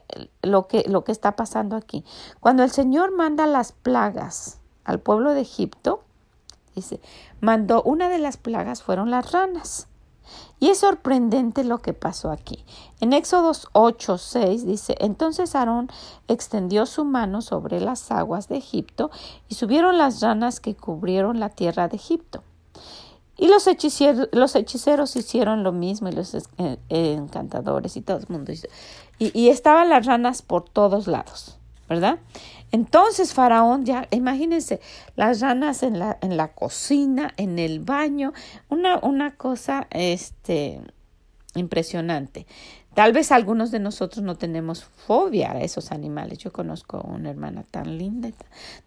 lo 0.41 0.67
que, 0.67 0.83
lo 0.87 1.03
que 1.03 1.11
está 1.11 1.35
pasando 1.35 1.75
aquí. 1.75 2.03
Cuando 2.39 2.63
el 2.63 2.71
Señor 2.71 3.11
manda 3.11 3.47
las 3.47 3.71
plagas 3.71 4.59
al 4.83 4.99
pueblo 4.99 5.33
de 5.33 5.41
Egipto, 5.41 6.03
dice, 6.75 6.99
mandó 7.41 7.81
una 7.83 8.09
de 8.09 8.19
las 8.19 8.37
plagas 8.37 8.83
fueron 8.83 9.11
las 9.11 9.31
ranas. 9.31 9.87
Y 10.59 10.69
es 10.69 10.79
sorprendente 10.79 11.63
lo 11.63 11.79
que 11.79 11.93
pasó 11.93 12.31
aquí. 12.31 12.63
En 13.01 13.11
Éxodos 13.11 13.67
8, 13.73 14.17
6 14.17 14.65
dice, 14.65 14.95
entonces 14.99 15.55
Aarón 15.55 15.89
extendió 16.27 16.85
su 16.85 17.03
mano 17.03 17.41
sobre 17.41 17.81
las 17.81 18.11
aguas 18.11 18.47
de 18.47 18.57
Egipto 18.57 19.11
y 19.49 19.55
subieron 19.55 19.97
las 19.97 20.21
ranas 20.21 20.59
que 20.59 20.75
cubrieron 20.75 21.39
la 21.39 21.49
tierra 21.49 21.87
de 21.87 21.97
Egipto. 21.97 22.43
Y 23.35 23.47
los 23.47 23.65
hechiceros, 23.67 24.29
los 24.31 24.55
hechiceros 24.55 25.15
hicieron 25.15 25.63
lo 25.63 25.71
mismo, 25.71 26.07
y 26.07 26.11
los 26.11 26.35
eh, 26.35 26.77
encantadores 26.89 27.97
y 27.97 28.01
todo 28.01 28.17
el 28.17 28.27
mundo. 28.29 28.53
Y, 29.17 29.37
y 29.37 29.49
estaban 29.49 29.89
las 29.89 30.05
ranas 30.05 30.41
por 30.43 30.63
todos 30.69 31.07
lados, 31.07 31.57
Entonces 32.71 33.33
Faraón, 33.33 33.85
ya 33.85 34.07
imagínense, 34.11 34.79
las 35.15 35.41
ranas 35.41 35.83
en 35.83 35.99
la, 35.99 36.17
en 36.21 36.37
la 36.37 36.53
cocina, 36.53 37.33
en 37.37 37.59
el 37.59 37.79
baño, 37.79 38.33
una, 38.69 38.97
una 38.99 39.35
cosa 39.35 39.87
este, 39.91 40.81
impresionante. 41.55 42.47
Tal 42.93 43.11
vez 43.11 43.31
algunos 43.31 43.71
de 43.71 43.79
nosotros 43.79 44.23
no 44.23 44.35
tenemos 44.35 44.83
fobia 44.83 45.51
a 45.51 45.61
esos 45.61 45.91
animales. 45.91 46.37
Yo 46.37 46.53
conozco 46.53 47.01
una 47.01 47.31
hermana 47.31 47.63
tan 47.63 47.97
linda, 47.97 48.29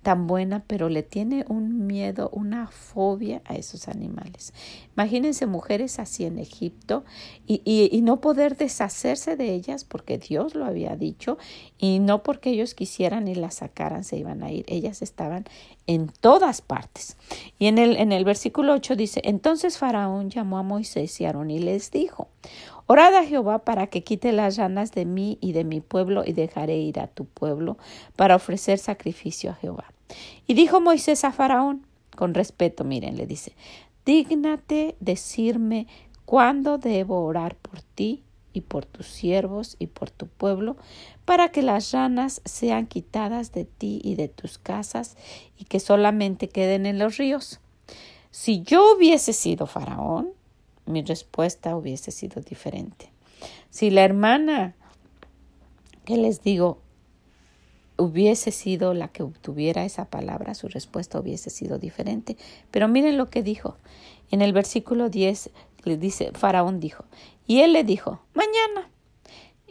tan 0.02 0.28
buena, 0.28 0.62
pero 0.64 0.88
le 0.88 1.02
tiene 1.02 1.44
un 1.48 1.86
miedo, 1.86 2.30
una 2.32 2.68
fobia 2.68 3.42
a 3.44 3.56
esos 3.56 3.88
animales. 3.88 4.54
Imagínense 4.96 5.46
mujeres 5.46 5.98
así 5.98 6.25
en 6.25 6.38
Egipto 6.38 7.04
y, 7.48 7.62
y, 7.64 8.02
no 8.02 8.20
poder 8.20 8.56
deshacerse 8.56 9.36
de 9.36 9.52
ellas 9.52 9.82
porque 9.84 10.18
Dios 10.18 10.54
lo 10.54 10.64
había 10.66 10.94
dicho 10.94 11.36
y 11.76 11.98
no 11.98 12.22
porque 12.22 12.50
ellos 12.50 12.75
quisieran 12.75 13.26
y 13.26 13.34
las 13.34 13.56
sacaran 13.56 14.04
se 14.04 14.16
iban 14.16 14.44
a 14.44 14.52
ir. 14.52 14.64
Ellas 14.68 15.02
estaban 15.02 15.46
en 15.86 16.08
todas 16.08 16.60
partes. 16.60 17.16
Y 17.58 17.66
en 17.66 17.78
el, 17.78 17.96
en 17.96 18.12
el 18.12 18.24
versículo 18.24 18.72
8 18.74 18.96
dice, 18.96 19.20
entonces 19.24 19.78
Faraón 19.78 20.30
llamó 20.30 20.58
a 20.58 20.62
Moisés 20.62 21.20
y 21.20 21.24
Aarón 21.24 21.50
y 21.50 21.58
les 21.58 21.90
dijo, 21.90 22.28
Orad 22.88 23.14
a 23.16 23.24
Jehová 23.24 23.58
para 23.64 23.88
que 23.88 24.04
quite 24.04 24.30
las 24.30 24.56
ranas 24.56 24.92
de 24.92 25.04
mí 25.04 25.38
y 25.40 25.52
de 25.52 25.64
mi 25.64 25.80
pueblo 25.80 26.22
y 26.24 26.32
dejaré 26.32 26.76
ir 26.76 27.00
a 27.00 27.08
tu 27.08 27.24
pueblo 27.24 27.78
para 28.14 28.36
ofrecer 28.36 28.78
sacrificio 28.78 29.50
a 29.50 29.54
Jehová. 29.54 29.92
Y 30.46 30.54
dijo 30.54 30.80
Moisés 30.80 31.24
a 31.24 31.32
Faraón, 31.32 31.84
con 32.14 32.32
respeto, 32.32 32.84
miren, 32.84 33.16
le 33.16 33.26
dice, 33.26 33.52
dígnate 34.04 34.96
decirme 35.00 35.88
cuándo 36.24 36.78
debo 36.78 37.24
orar 37.24 37.56
por 37.56 37.82
ti 37.82 38.22
y 38.56 38.62
por 38.62 38.86
tus 38.86 39.06
siervos 39.06 39.76
y 39.78 39.88
por 39.88 40.10
tu 40.10 40.28
pueblo, 40.28 40.78
para 41.26 41.50
que 41.50 41.60
las 41.60 41.92
ranas 41.92 42.40
sean 42.46 42.86
quitadas 42.86 43.52
de 43.52 43.66
ti 43.66 44.00
y 44.02 44.14
de 44.14 44.28
tus 44.28 44.56
casas 44.56 45.18
y 45.58 45.64
que 45.64 45.78
solamente 45.78 46.48
queden 46.48 46.86
en 46.86 46.98
los 46.98 47.18
ríos. 47.18 47.60
Si 48.30 48.62
yo 48.62 48.96
hubiese 48.96 49.34
sido 49.34 49.66
faraón, 49.66 50.30
mi 50.86 51.02
respuesta 51.02 51.76
hubiese 51.76 52.10
sido 52.12 52.40
diferente. 52.40 53.10
Si 53.68 53.90
la 53.90 54.04
hermana 54.04 54.75
que 56.06 56.16
les 56.16 56.40
digo 56.40 56.78
hubiese 57.98 58.50
sido 58.50 58.94
la 58.94 59.08
que 59.08 59.22
obtuviera 59.22 59.84
esa 59.84 60.06
palabra, 60.06 60.54
su 60.54 60.68
respuesta 60.68 61.18
hubiese 61.18 61.50
sido 61.50 61.78
diferente. 61.78 62.36
Pero 62.70 62.88
miren 62.88 63.16
lo 63.16 63.30
que 63.30 63.42
dijo. 63.42 63.76
En 64.30 64.42
el 64.42 64.52
versículo 64.52 65.08
10 65.08 65.50
le 65.84 65.96
dice, 65.96 66.32
Faraón 66.34 66.80
dijo, 66.80 67.04
y 67.46 67.60
él 67.60 67.72
le 67.72 67.84
dijo, 67.84 68.20
mañana. 68.34 68.90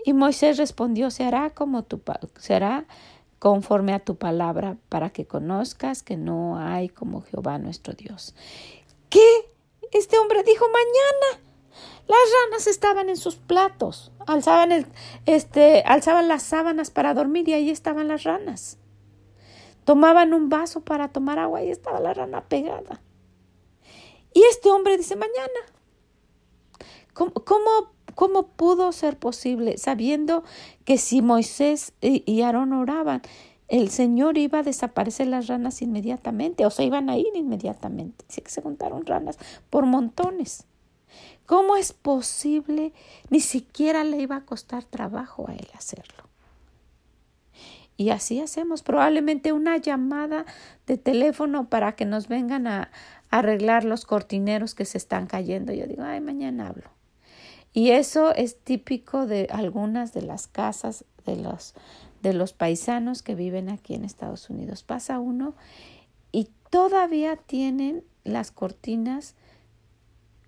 Y 0.05 0.13
Moisés 0.13 0.58
respondió, 0.58 1.10
se 1.12 1.24
hará 1.24 1.50
como 1.50 1.84
tu 1.84 2.01
se 2.39 2.53
hará 2.53 2.86
conforme 3.39 3.94
a 3.94 4.00
tu 4.00 4.15
palabra, 4.15 4.77
para 4.89 5.10
que 5.10 5.25
conozcas 5.25 6.03
que 6.03 6.17
no 6.17 6.58
hay 6.58 6.89
como 6.89 7.22
Jehová 7.22 7.58
nuestro 7.58 7.94
Dios. 7.94 8.34
¿Qué 9.10 9.22
este 9.91 10.17
hombre 10.17 10.44
dijo 10.44 10.65
mañana. 10.67 11.41
Las 12.08 12.20
ranas 12.44 12.67
estaban 12.67 13.10
en 13.10 13.17
sus 13.17 13.36
platos, 13.36 14.12
alzaban, 14.27 14.72
el, 14.72 14.86
este, 15.25 15.82
alzaban 15.86 16.27
las 16.27 16.44
sábanas 16.44 16.91
para 16.91 17.13
dormir 17.13 17.50
y 17.50 17.53
ahí 17.53 17.70
estaban 17.70 18.08
las 18.08 18.24
ranas. 18.24 18.77
Tomaban 19.86 20.34
un 20.34 20.50
vaso 20.50 20.82
para 20.82 21.10
tomar 21.10 21.39
agua 21.39 21.63
y 21.63 21.72
estaba 21.72 22.00
la 22.00 22.13
rana 22.13 22.41
pegada. 22.48 23.01
Y 24.34 24.44
este 24.50 24.70
hombre 24.70 24.98
dice 24.98 25.15
mañana. 25.15 25.60
¿Cómo, 27.13 27.32
cómo, 27.32 27.70
cómo 28.13 28.48
pudo 28.48 28.91
ser 28.91 29.17
posible 29.17 29.77
sabiendo 29.77 30.44
que 30.84 30.98
si 30.98 31.22
Moisés 31.22 31.94
y 32.01 32.41
Aarón 32.41 32.74
oraban, 32.74 33.22
el 33.67 33.89
Señor 33.89 34.38
iba 34.38 34.60
a 34.60 34.63
desaparecer 34.63 35.27
las 35.27 35.48
ranas 35.48 35.82
inmediatamente, 35.82 36.65
o 36.65 36.70
se 36.70 36.84
iban 36.84 37.10
a 37.10 37.17
ir 37.17 37.36
inmediatamente. 37.36 38.25
Sí 38.27 38.41
que 38.41 38.51
se 38.51 38.62
juntaron 38.62 39.05
ranas 39.05 39.38
por 39.70 39.86
montones. 39.86 40.65
¿Cómo 41.46 41.78
es 41.78 41.94
posible? 41.94 42.94
Ni 43.30 43.40
siquiera 43.40 44.04
le 44.04 44.18
iba 44.18 44.38
a 44.38 44.46
costar 44.46 44.84
trabajo 44.84 45.48
a 45.48 45.54
él 45.54 45.68
hacerlo. 45.75 46.25
Y 47.98 48.10
así 48.10 48.42
hacemos 48.42 48.84
probablemente 48.84 49.54
una 49.54 49.78
llamada 49.78 50.46
de 50.86 50.98
teléfono 50.98 51.70
para 51.70 51.94
que 51.96 52.06
nos 52.06 52.28
vengan 52.28 52.68
a, 52.68 52.92
arreglar 53.30 53.84
los 53.84 54.06
cortineros 54.06 54.75
que 54.75 54.86
se 54.86 54.98
están 54.98 55.28
cayendo. 55.28 55.74
Yo 55.74 55.88
digo, 55.88 56.04
ay, 56.04 56.22
mañana 56.22 56.68
hablo. 56.68 56.90
Y 57.74 57.92
eso 57.92 58.34
es 58.34 58.58
típico 58.58 59.25
de 59.25 59.50
algunas 59.52 60.14
de 60.14 60.22
las 60.22 60.48
casas 60.48 61.04
de 61.25 61.36
los 61.36 61.74
de 62.22 62.34
los 62.34 62.54
paisanos 62.54 63.22
que 63.22 63.36
viven 63.36 63.70
aquí 63.70 63.94
en 63.94 64.04
Estados 64.04 64.50
Unidos. 64.50 64.84
Pasa 64.84 65.20
uno 65.20 65.54
y 66.32 66.50
todavía 66.72 67.36
tienen 67.36 68.04
las 68.24 68.52
cortinas 68.52 69.36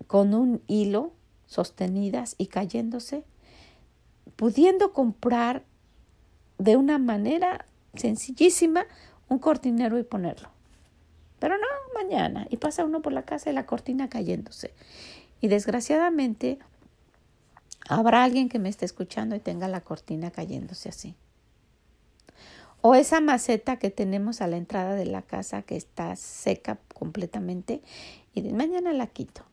con 0.08 0.34
un 0.34 0.60
hilo 0.66 1.12
sostenidas 1.46 2.34
y 2.38 2.48
cayéndose, 2.48 3.22
pudiendo 4.34 4.92
comprar 4.92 5.62
de 6.58 6.76
una 6.76 6.98
manera 6.98 7.66
sencillísima 7.94 8.86
un 9.28 9.38
cortinero 9.38 9.98
y 9.98 10.02
ponerlo. 10.02 10.48
Pero 11.38 11.56
no, 11.56 11.66
mañana. 11.94 12.46
Y 12.50 12.56
pasa 12.56 12.84
uno 12.84 13.00
por 13.00 13.12
la 13.12 13.22
casa 13.22 13.50
y 13.50 13.52
la 13.52 13.66
cortina 13.66 14.08
cayéndose. 14.08 14.72
Y 15.40 15.48
desgraciadamente 15.48 16.58
habrá 17.88 18.24
alguien 18.24 18.48
que 18.48 18.58
me 18.58 18.68
esté 18.68 18.84
escuchando 18.84 19.36
y 19.36 19.40
tenga 19.40 19.68
la 19.68 19.82
cortina 19.82 20.30
cayéndose 20.30 20.88
así. 20.88 21.14
O 22.80 22.94
esa 22.94 23.20
maceta 23.20 23.76
que 23.76 23.90
tenemos 23.90 24.40
a 24.40 24.46
la 24.46 24.56
entrada 24.56 24.94
de 24.94 25.06
la 25.06 25.22
casa 25.22 25.62
que 25.62 25.76
está 25.76 26.14
seca 26.16 26.78
completamente 26.94 27.82
y 28.34 28.40
de 28.40 28.52
mañana 28.52 28.92
la 28.92 29.06
quito. 29.06 29.47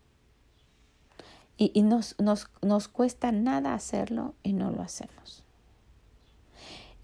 Y, 1.58 1.84
nos, 1.84 2.16
nos, 2.20 2.50
nos 2.62 2.88
cuesta 2.90 3.32
nada 3.32 3.74
hacerlo 3.74 4.34
y 4.44 4.54
no 4.54 4.72
lo 4.72 4.82
hacemos. 4.82 5.44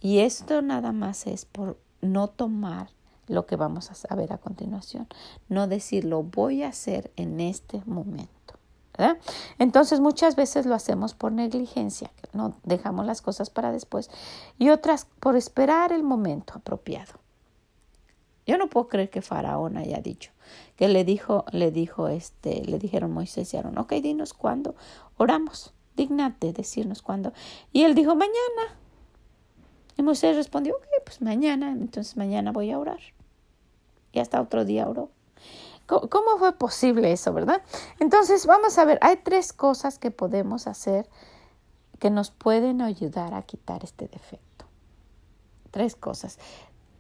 Y 0.01 0.19
esto 0.19 0.61
nada 0.61 0.91
más 0.91 1.25
es 1.27 1.45
por 1.45 1.77
no 2.01 2.27
tomar 2.27 2.89
lo 3.27 3.45
que 3.45 3.55
vamos 3.55 3.91
a 3.91 3.95
saber 3.95 4.33
a 4.33 4.37
continuación, 4.37 5.07
no 5.47 5.67
decir 5.67 6.03
lo 6.03 6.23
voy 6.23 6.63
a 6.63 6.69
hacer 6.69 7.11
en 7.15 7.39
este 7.39 7.81
momento. 7.85 8.41
Entonces 9.57 9.99
muchas 9.99 10.35
veces 10.35 10.65
lo 10.65 10.75
hacemos 10.75 11.13
por 11.13 11.31
negligencia, 11.31 12.11
no 12.33 12.55
dejamos 12.63 13.05
las 13.05 13.21
cosas 13.21 13.49
para 13.49 13.71
después 13.71 14.09
y 14.59 14.69
otras 14.69 15.07
por 15.19 15.35
esperar 15.35 15.91
el 15.91 16.03
momento 16.03 16.53
apropiado. 16.55 17.13
Yo 18.45 18.57
no 18.57 18.67
puedo 18.67 18.87
creer 18.87 19.09
que 19.09 19.21
Faraón 19.21 19.77
haya 19.77 19.99
dicho, 20.01 20.31
que 20.75 20.87
le 20.87 21.03
dijo, 21.03 21.45
le 21.51 21.71
dijo 21.71 22.07
este, 22.07 22.63
le 22.65 22.79
dijeron 22.79 23.11
Moisés 23.11 23.53
y 23.53 23.57
Aarón, 23.57 23.77
ok, 23.77 23.93
dinos 23.93 24.33
cuándo, 24.33 24.75
oramos, 25.17 25.73
dignate 25.95 26.53
decirnos 26.53 27.01
cuándo. 27.01 27.33
Y 27.71 27.83
él 27.83 27.95
dijo, 27.95 28.15
mañana. 28.15 28.77
Y 29.97 30.03
Moisés 30.03 30.35
respondió, 30.35 30.75
ok, 30.75 30.85
pues 31.05 31.21
mañana, 31.21 31.71
entonces 31.71 32.17
mañana 32.17 32.51
voy 32.51 32.71
a 32.71 32.79
orar. 32.79 32.99
Y 34.11 34.19
hasta 34.19 34.41
otro 34.41 34.65
día 34.65 34.87
oró. 34.89 35.09
¿Cómo 35.85 36.37
fue 36.37 36.53
posible 36.53 37.11
eso, 37.11 37.33
verdad? 37.33 37.61
Entonces, 37.99 38.45
vamos 38.45 38.77
a 38.77 38.85
ver, 38.85 38.97
hay 39.01 39.17
tres 39.17 39.51
cosas 39.51 39.99
que 39.99 40.09
podemos 40.09 40.65
hacer 40.67 41.09
que 41.99 42.09
nos 42.09 42.31
pueden 42.31 42.81
ayudar 42.81 43.33
a 43.33 43.43
quitar 43.43 43.83
este 43.83 44.07
defecto. 44.07 44.65
Tres 45.69 45.95
cosas. 45.95 46.39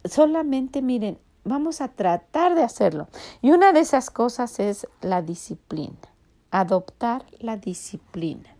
Solamente 0.03 0.81
miren, 0.81 1.19
vamos 1.43 1.81
a 1.81 1.89
tratar 1.89 2.55
de 2.55 2.63
hacerlo. 2.63 3.07
Y 3.41 3.51
una 3.51 3.73
de 3.73 3.81
esas 3.81 4.09
cosas 4.09 4.59
es 4.59 4.87
la 5.01 5.21
disciplina, 5.21 5.97
adoptar 6.51 7.25
la 7.39 7.57
disciplina. 7.57 8.55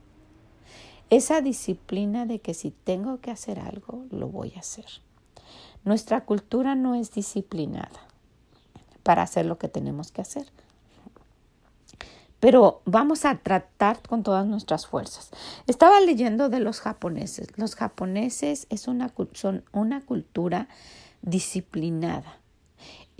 Esa 1.10 1.42
disciplina 1.42 2.26
de 2.26 2.40
que 2.40 2.54
si 2.54 2.72
tengo 2.72 3.20
que 3.20 3.32
hacer 3.32 3.60
algo, 3.60 4.06
lo 4.12 4.30
voy 4.30 4.54
a 4.56 4.60
hacer. 4.60 4.86
Nuestra 5.84 6.26
cultura 6.26 6.76
no 6.76 6.96
es 6.96 7.12
disciplinada 7.12 8.00
para 9.04 9.24
hacer 9.24 9.46
lo 9.46 9.58
que 9.58 9.68
tenemos 9.68 10.12
que 10.12 10.22
hacer. 10.22 10.48
Pero 12.40 12.82
vamos 12.86 13.26
a 13.26 13.38
tratar 13.38 14.02
con 14.02 14.24
todas 14.24 14.48
nuestras 14.48 14.88
fuerzas. 14.88 15.30
Estaba 15.68 16.00
leyendo 16.02 16.50
de 16.50 16.60
los 16.60 16.80
japoneses. 16.80 17.48
Los 17.56 17.76
japoneses 17.76 18.66
es 18.70 18.88
una, 18.88 19.14
son 19.34 19.64
una 19.72 20.02
cultura 20.02 20.68
disciplinada. 21.22 22.41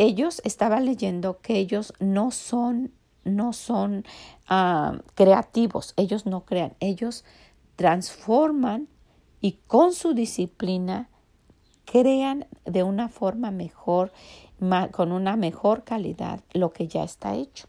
Ellos, 0.04 0.42
estaba 0.46 0.80
leyendo 0.80 1.42
que 1.42 1.60
ellos 1.60 1.94
no 2.00 2.32
son, 2.32 2.92
no 3.24 3.54
son 3.54 4.04
ah, 4.48 4.98
creativos, 5.14 5.94
ellos 5.96 6.26
no 6.26 6.44
crean, 6.44 6.74
ellos 6.80 7.24
transforman 7.76 8.88
y 9.42 9.60
con 9.68 9.94
su 9.94 10.16
disciplina 10.16 11.08
crean 11.86 12.48
de 12.66 12.82
una 12.82 13.10
forma 13.10 13.52
mejor 13.52 14.12
con 14.90 15.12
una 15.12 15.36
mejor 15.36 15.84
calidad 15.84 16.40
lo 16.54 16.74
que 16.74 16.88
ya 16.88 17.04
está 17.04 17.36
hecho. 17.36 17.68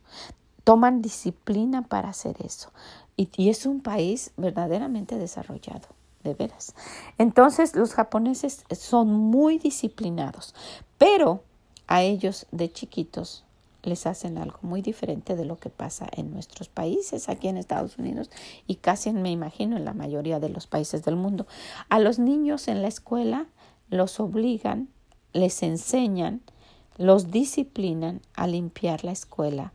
Toman 0.64 1.02
disciplina 1.02 1.82
para 1.82 2.08
hacer 2.08 2.36
eso. 2.42 2.72
Y, 3.14 3.28
y 3.36 3.50
es 3.50 3.66
un 3.66 3.82
país 3.82 4.32
verdaderamente 4.38 5.18
desarrollado, 5.18 5.88
de 6.24 6.32
veras. 6.32 6.74
Entonces 7.18 7.76
los 7.76 7.92
japoneses 7.92 8.64
son 8.70 9.10
muy 9.10 9.58
disciplinados, 9.58 10.54
pero 10.96 11.44
a 11.86 12.02
ellos 12.02 12.46
de 12.50 12.70
chiquitos 12.72 13.44
les 13.82 14.06
hacen 14.06 14.38
algo 14.38 14.58
muy 14.62 14.80
diferente 14.80 15.36
de 15.36 15.44
lo 15.44 15.56
que 15.56 15.70
pasa 15.70 16.06
en 16.16 16.32
nuestros 16.32 16.68
países, 16.68 17.28
aquí 17.28 17.48
en 17.48 17.56
Estados 17.56 17.98
Unidos 17.98 18.30
y 18.66 18.76
casi 18.76 19.12
me 19.12 19.30
imagino 19.30 19.76
en 19.76 19.84
la 19.84 19.92
mayoría 19.92 20.40
de 20.40 20.48
los 20.48 20.66
países 20.66 21.04
del 21.04 21.16
mundo. 21.16 21.46
A 21.88 21.98
los 21.98 22.18
niños 22.18 22.68
en 22.68 22.82
la 22.82 22.88
escuela 22.88 23.46
los 23.90 24.20
obligan, 24.20 24.88
les 25.32 25.62
enseñan, 25.62 26.42
los 26.96 27.30
disciplinan 27.30 28.20
a 28.34 28.46
limpiar 28.46 29.04
la 29.04 29.12
escuela 29.12 29.72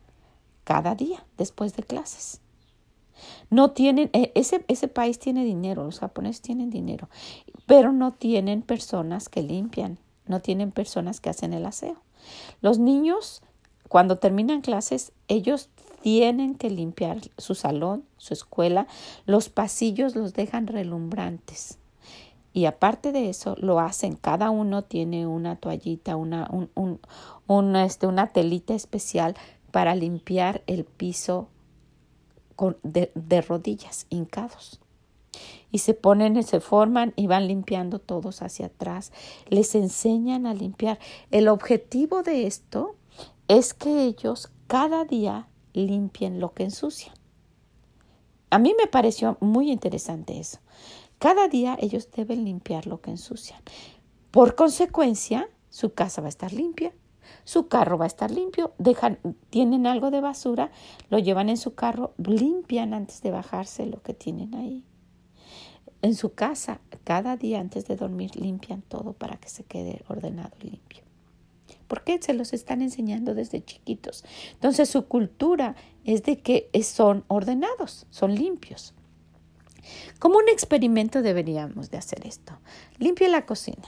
cada 0.64 0.96
día 0.96 1.26
después 1.38 1.76
de 1.76 1.84
clases. 1.84 2.42
No 3.50 3.72
tienen, 3.72 4.10
e, 4.14 4.32
ese, 4.36 4.64
ese 4.68 4.88
país 4.88 5.18
tiene 5.18 5.44
dinero, 5.44 5.84
los 5.84 6.00
japoneses 6.00 6.42
tienen 6.42 6.70
dinero, 6.70 7.10
pero 7.66 7.92
no 7.92 8.14
tienen 8.14 8.62
personas 8.62 9.28
que 9.28 9.42
limpian, 9.42 9.98
no 10.30 10.40
tienen 10.40 10.72
personas 10.72 11.20
que 11.20 11.30
hacen 11.30 11.54
el 11.54 11.66
aseo. 11.66 12.02
Los 12.62 12.80
niños 12.80 13.42
cuando 13.88 14.18
terminan 14.18 14.62
clases, 14.62 15.14
ellos 15.28 15.70
tienen 16.02 16.56
que 16.56 16.70
limpiar 16.70 17.20
su 17.38 17.56
salón, 17.56 18.04
su 18.18 18.34
escuela, 18.34 18.88
los 19.26 19.50
pasillos 19.50 20.16
los 20.16 20.34
dejan 20.34 20.68
relumbrantes. 20.68 21.78
Y 22.54 22.66
aparte 22.66 23.12
de 23.12 23.30
eso, 23.30 23.56
lo 23.60 23.80
hacen, 23.80 24.16
cada 24.16 24.50
uno 24.50 24.84
tiene 24.84 25.28
una 25.28 25.58
toallita, 25.58 26.16
una, 26.16 26.50
un, 26.50 27.76
este, 27.76 28.08
una 28.08 28.28
telita 28.28 28.74
especial 28.74 29.36
para 29.72 29.96
limpiar 29.96 30.64
el 30.66 30.84
piso 30.84 31.50
con, 32.56 32.78
de, 32.84 33.12
de 33.14 33.42
rodillas, 33.42 34.08
hincados 34.10 34.80
y 35.72 35.80
se 35.80 35.94
ponen, 35.94 36.42
se 36.44 36.60
forman 36.60 37.14
y 37.16 37.28
van 37.28 37.48
limpiando 37.48 38.00
todos 38.00 38.42
hacia 38.42 38.68
atrás. 38.68 39.12
Les 39.48 39.76
enseñan 39.76 40.46
a 40.46 40.54
limpiar. 40.54 41.00
El 41.32 41.48
objetivo 41.48 42.24
de 42.24 42.48
esto 42.48 42.96
es 43.48 43.74
que 43.74 44.04
ellos 44.04 44.52
cada 44.68 45.06
día 45.06 45.48
limpien 45.74 46.40
lo 46.40 46.54
que 46.54 46.64
ensucian. 46.64 47.16
A 48.50 48.60
mí 48.60 48.74
me 48.78 48.88
pareció 48.88 49.38
muy 49.42 49.72
interesante 49.72 50.40
eso. 50.40 50.60
Cada 51.20 51.48
día 51.48 51.78
ellos 51.80 52.10
deben 52.12 52.46
limpiar 52.46 52.88
lo 52.88 53.02
que 53.02 53.12
ensucian. 53.12 53.62
Por 54.32 54.56
consecuencia, 54.56 55.50
su 55.70 55.94
casa 55.94 56.22
va 56.22 56.28
a 56.28 56.30
estar 56.30 56.54
limpia, 56.54 56.94
su 57.44 57.68
carro 57.68 57.98
va 57.98 58.06
a 58.06 58.08
estar 58.08 58.32
limpio, 58.32 58.74
dejan, 58.78 59.20
tienen 59.50 59.88
algo 59.88 60.12
de 60.12 60.22
basura, 60.22 60.72
lo 61.10 61.20
llevan 61.20 61.50
en 61.50 61.58
su 61.58 61.76
carro, 61.76 62.14
limpian 62.18 62.94
antes 62.94 63.22
de 63.22 63.32
bajarse 63.32 63.86
lo 63.86 64.02
que 64.02 64.14
tienen 64.14 64.56
ahí. 64.56 64.86
En 66.02 66.16
su 66.16 66.34
casa, 66.34 66.80
cada 67.04 67.38
día 67.38 67.60
antes 67.60 67.88
de 67.88 67.96
dormir, 67.96 68.36
limpian 68.36 68.82
todo 68.82 69.14
para 69.14 69.38
que 69.38 69.50
se 69.50 69.64
quede 69.64 70.04
ordenado 70.08 70.56
y 70.62 70.70
limpio. 70.70 71.04
¿Por 71.88 72.04
qué 72.04 72.22
se 72.22 72.34
los 72.34 72.54
están 72.54 72.82
enseñando 72.82 73.34
desde 73.34 73.64
chiquitos? 73.64 74.26
Entonces 74.54 74.90
su 74.90 75.08
cultura 75.08 75.76
es 76.04 76.24
de 76.24 76.40
que 76.40 76.70
son 76.84 77.24
ordenados, 77.28 78.06
son 78.10 78.36
limpios. 78.36 78.94
Como 80.20 80.38
un 80.38 80.50
experimento 80.50 81.22
deberíamos 81.22 81.90
de 81.90 81.98
hacer 81.98 82.28
esto. 82.28 82.60
Limpie 83.00 83.30
la 83.30 83.46
cocina. 83.46 83.88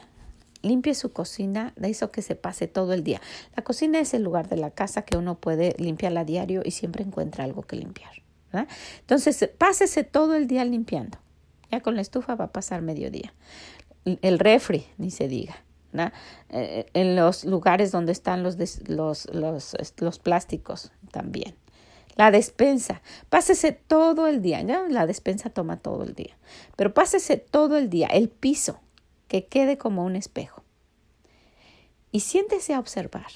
Limpie 0.62 0.94
su 0.94 1.14
cocina, 1.14 1.74
de 1.78 1.90
eso 1.90 2.12
que 2.12 2.22
se 2.22 2.36
pase 2.36 2.68
todo 2.68 2.94
el 2.94 3.04
día. 3.04 3.22
La 3.56 3.64
cocina 3.64 4.00
es 4.00 4.14
el 4.14 4.24
lugar 4.24 4.50
de 4.50 4.58
la 4.58 4.72
casa 4.72 5.04
que 5.04 5.18
uno 5.18 5.36
puede 5.36 5.76
limpiar 5.78 6.18
a 6.18 6.26
diario 6.26 6.62
y 6.66 6.72
siempre 6.72 7.04
encuentra 7.04 7.44
algo 7.44 7.62
que 7.62 7.76
limpiar. 7.76 8.12
Entonces, 9.02 9.50
pásese 9.58 10.04
todo 10.04 10.36
el 10.36 10.48
día 10.48 10.66
limpiando. 10.66 11.18
Ya 11.72 11.82
con 11.82 11.96
la 11.96 12.02
estufa 12.02 12.36
va 12.36 12.46
a 12.46 12.52
pasar 12.52 12.82
mediodía. 12.82 13.34
El 14.06 14.40
refri, 14.40 14.86
ni 14.98 15.12
se 15.12 15.28
diga. 15.28 15.64
Eh, 16.50 16.86
en 16.94 17.16
los 17.16 17.46
lugares 17.46 17.92
donde 17.92 18.12
están 18.12 18.44
los, 18.44 18.58
los, 18.88 19.28
los, 19.34 19.76
los, 20.00 20.20
plásticos 20.20 20.92
también. 21.12 21.56
La 22.16 22.32
despensa, 22.32 23.02
pásese 23.30 23.72
todo 23.72 24.28
el 24.28 24.42
día, 24.42 24.62
¿ya? 24.62 24.84
la 24.90 25.08
despensa 25.08 25.50
toma 25.50 25.78
todo 25.78 26.04
el 26.04 26.14
día, 26.14 26.38
pero 26.76 26.94
pásese 26.94 27.38
todo 27.38 27.78
el 27.78 27.90
día, 27.90 28.08
el 28.08 28.30
piso, 28.30 28.80
que 29.28 29.46
quede 29.46 29.78
como 29.78 30.04
un 30.04 30.16
espejo. 30.16 30.64
Y 32.12 32.20
siéntese 32.20 32.74
a 32.74 32.80
observar, 32.80 33.32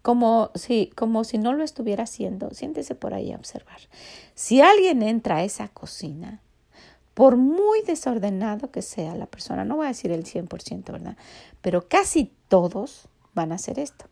como 0.00 0.50
si, 0.54 0.90
como 0.96 1.22
si 1.24 1.38
no 1.38 1.52
lo 1.52 1.64
estuviera 1.64 2.04
haciendo, 2.04 2.50
siéntese 2.54 2.94
por 2.94 3.14
ahí 3.14 3.32
a 3.32 3.36
observar. 3.36 3.80
Si 4.34 4.60
alguien 4.60 5.02
entra 5.02 5.36
a 5.36 5.44
esa 5.44 5.68
cocina, 5.68 6.40
por 7.14 7.36
muy 7.36 7.82
desordenado 7.82 8.70
que 8.70 8.82
sea 8.82 9.14
la 9.14 9.26
persona, 9.26 9.64
no 9.64 9.76
voy 9.76 9.86
a 9.86 9.88
decir 9.88 10.12
el 10.12 10.24
100%, 10.24 10.92
¿verdad? 10.92 11.16
Pero 11.60 11.88
casi 11.88 12.32
todos 12.48 13.08
van 13.34 13.52
a 13.52 13.56
hacer 13.56 13.78
esto. 13.78 14.06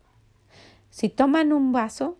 Si 0.89 1.09
toman 1.09 1.53
un 1.53 1.71
vaso, 1.71 2.17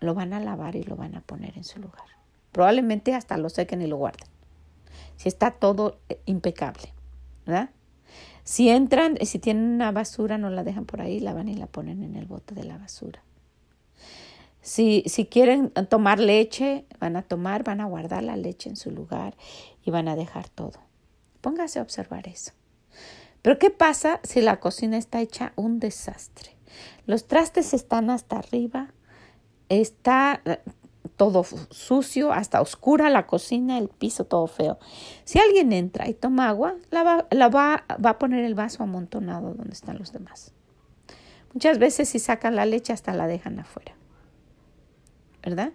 lo 0.00 0.14
van 0.14 0.32
a 0.32 0.40
lavar 0.40 0.76
y 0.76 0.82
lo 0.82 0.96
van 0.96 1.14
a 1.14 1.20
poner 1.20 1.56
en 1.56 1.64
su 1.64 1.78
lugar. 1.78 2.04
Probablemente 2.50 3.14
hasta 3.14 3.36
lo 3.36 3.48
sequen 3.48 3.82
y 3.82 3.86
lo 3.86 3.96
guarden. 3.96 4.28
Si 5.16 5.28
está 5.28 5.52
todo 5.52 5.98
eh, 6.08 6.20
impecable, 6.26 6.92
¿verdad? 7.46 7.70
Si 8.44 8.68
entran, 8.68 9.16
si 9.22 9.38
tienen 9.38 9.64
una 9.64 9.92
basura, 9.92 10.36
no 10.36 10.50
la 10.50 10.64
dejan 10.64 10.84
por 10.84 11.00
ahí, 11.00 11.20
la 11.20 11.32
van 11.32 11.48
y 11.48 11.54
la 11.54 11.66
ponen 11.66 12.02
en 12.02 12.16
el 12.16 12.26
bote 12.26 12.54
de 12.54 12.64
la 12.64 12.76
basura. 12.76 13.22
Si, 14.60 15.04
si 15.06 15.26
quieren 15.26 15.70
tomar 15.88 16.18
leche, 16.18 16.86
van 16.98 17.16
a 17.16 17.22
tomar, 17.22 17.62
van 17.62 17.80
a 17.80 17.86
guardar 17.86 18.22
la 18.22 18.36
leche 18.36 18.68
en 18.68 18.76
su 18.76 18.90
lugar 18.90 19.34
y 19.84 19.90
van 19.90 20.08
a 20.08 20.16
dejar 20.16 20.48
todo. 20.48 20.80
Póngase 21.40 21.78
a 21.78 21.82
observar 21.82 22.28
eso. 22.28 22.52
Pero 23.42 23.58
¿qué 23.58 23.70
pasa 23.70 24.20
si 24.22 24.40
la 24.40 24.60
cocina 24.60 24.96
está 24.96 25.20
hecha 25.20 25.52
un 25.56 25.80
desastre? 25.80 26.56
Los 27.06 27.26
trastes 27.26 27.74
están 27.74 28.10
hasta 28.10 28.38
arriba, 28.38 28.92
está 29.68 30.40
eh, 30.44 30.60
todo 31.16 31.44
sucio, 31.70 32.32
hasta 32.32 32.60
oscura 32.60 33.10
la 33.10 33.26
cocina, 33.26 33.78
el 33.78 33.88
piso 33.88 34.24
todo 34.24 34.46
feo. 34.46 34.78
Si 35.24 35.40
alguien 35.40 35.72
entra 35.72 36.08
y 36.08 36.14
toma 36.14 36.48
agua, 36.48 36.76
la 36.90 37.02
va, 37.02 37.26
la 37.30 37.48
va, 37.48 37.84
va 38.04 38.10
a 38.10 38.18
poner 38.18 38.44
el 38.44 38.54
vaso 38.54 38.84
amontonado 38.84 39.54
donde 39.54 39.72
están 39.72 39.98
los 39.98 40.12
demás. 40.12 40.52
Muchas 41.52 41.78
veces 41.78 42.08
si 42.08 42.18
sacan 42.18 42.54
la 42.54 42.64
leche 42.64 42.92
hasta 42.92 43.12
la 43.12 43.26
dejan 43.26 43.58
afuera. 43.58 43.94
¿verdad? 45.42 45.72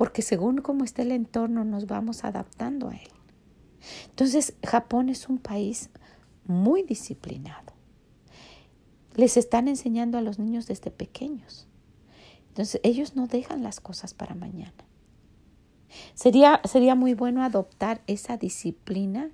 Porque 0.00 0.22
según 0.22 0.62
cómo 0.62 0.84
esté 0.84 1.02
el 1.02 1.12
entorno 1.12 1.62
nos 1.62 1.84
vamos 1.84 2.24
adaptando 2.24 2.88
a 2.88 2.94
él. 2.94 3.10
Entonces, 4.08 4.54
Japón 4.66 5.10
es 5.10 5.28
un 5.28 5.36
país 5.36 5.90
muy 6.46 6.82
disciplinado. 6.84 7.74
Les 9.14 9.36
están 9.36 9.68
enseñando 9.68 10.16
a 10.16 10.22
los 10.22 10.38
niños 10.38 10.66
desde 10.66 10.90
pequeños. 10.90 11.68
Entonces, 12.48 12.80
ellos 12.82 13.14
no 13.14 13.26
dejan 13.26 13.62
las 13.62 13.78
cosas 13.78 14.14
para 14.14 14.34
mañana. 14.34 14.72
Sería, 16.14 16.62
sería 16.64 16.94
muy 16.94 17.12
bueno 17.12 17.42
adoptar 17.42 18.00
esa 18.06 18.38
disciplina 18.38 19.30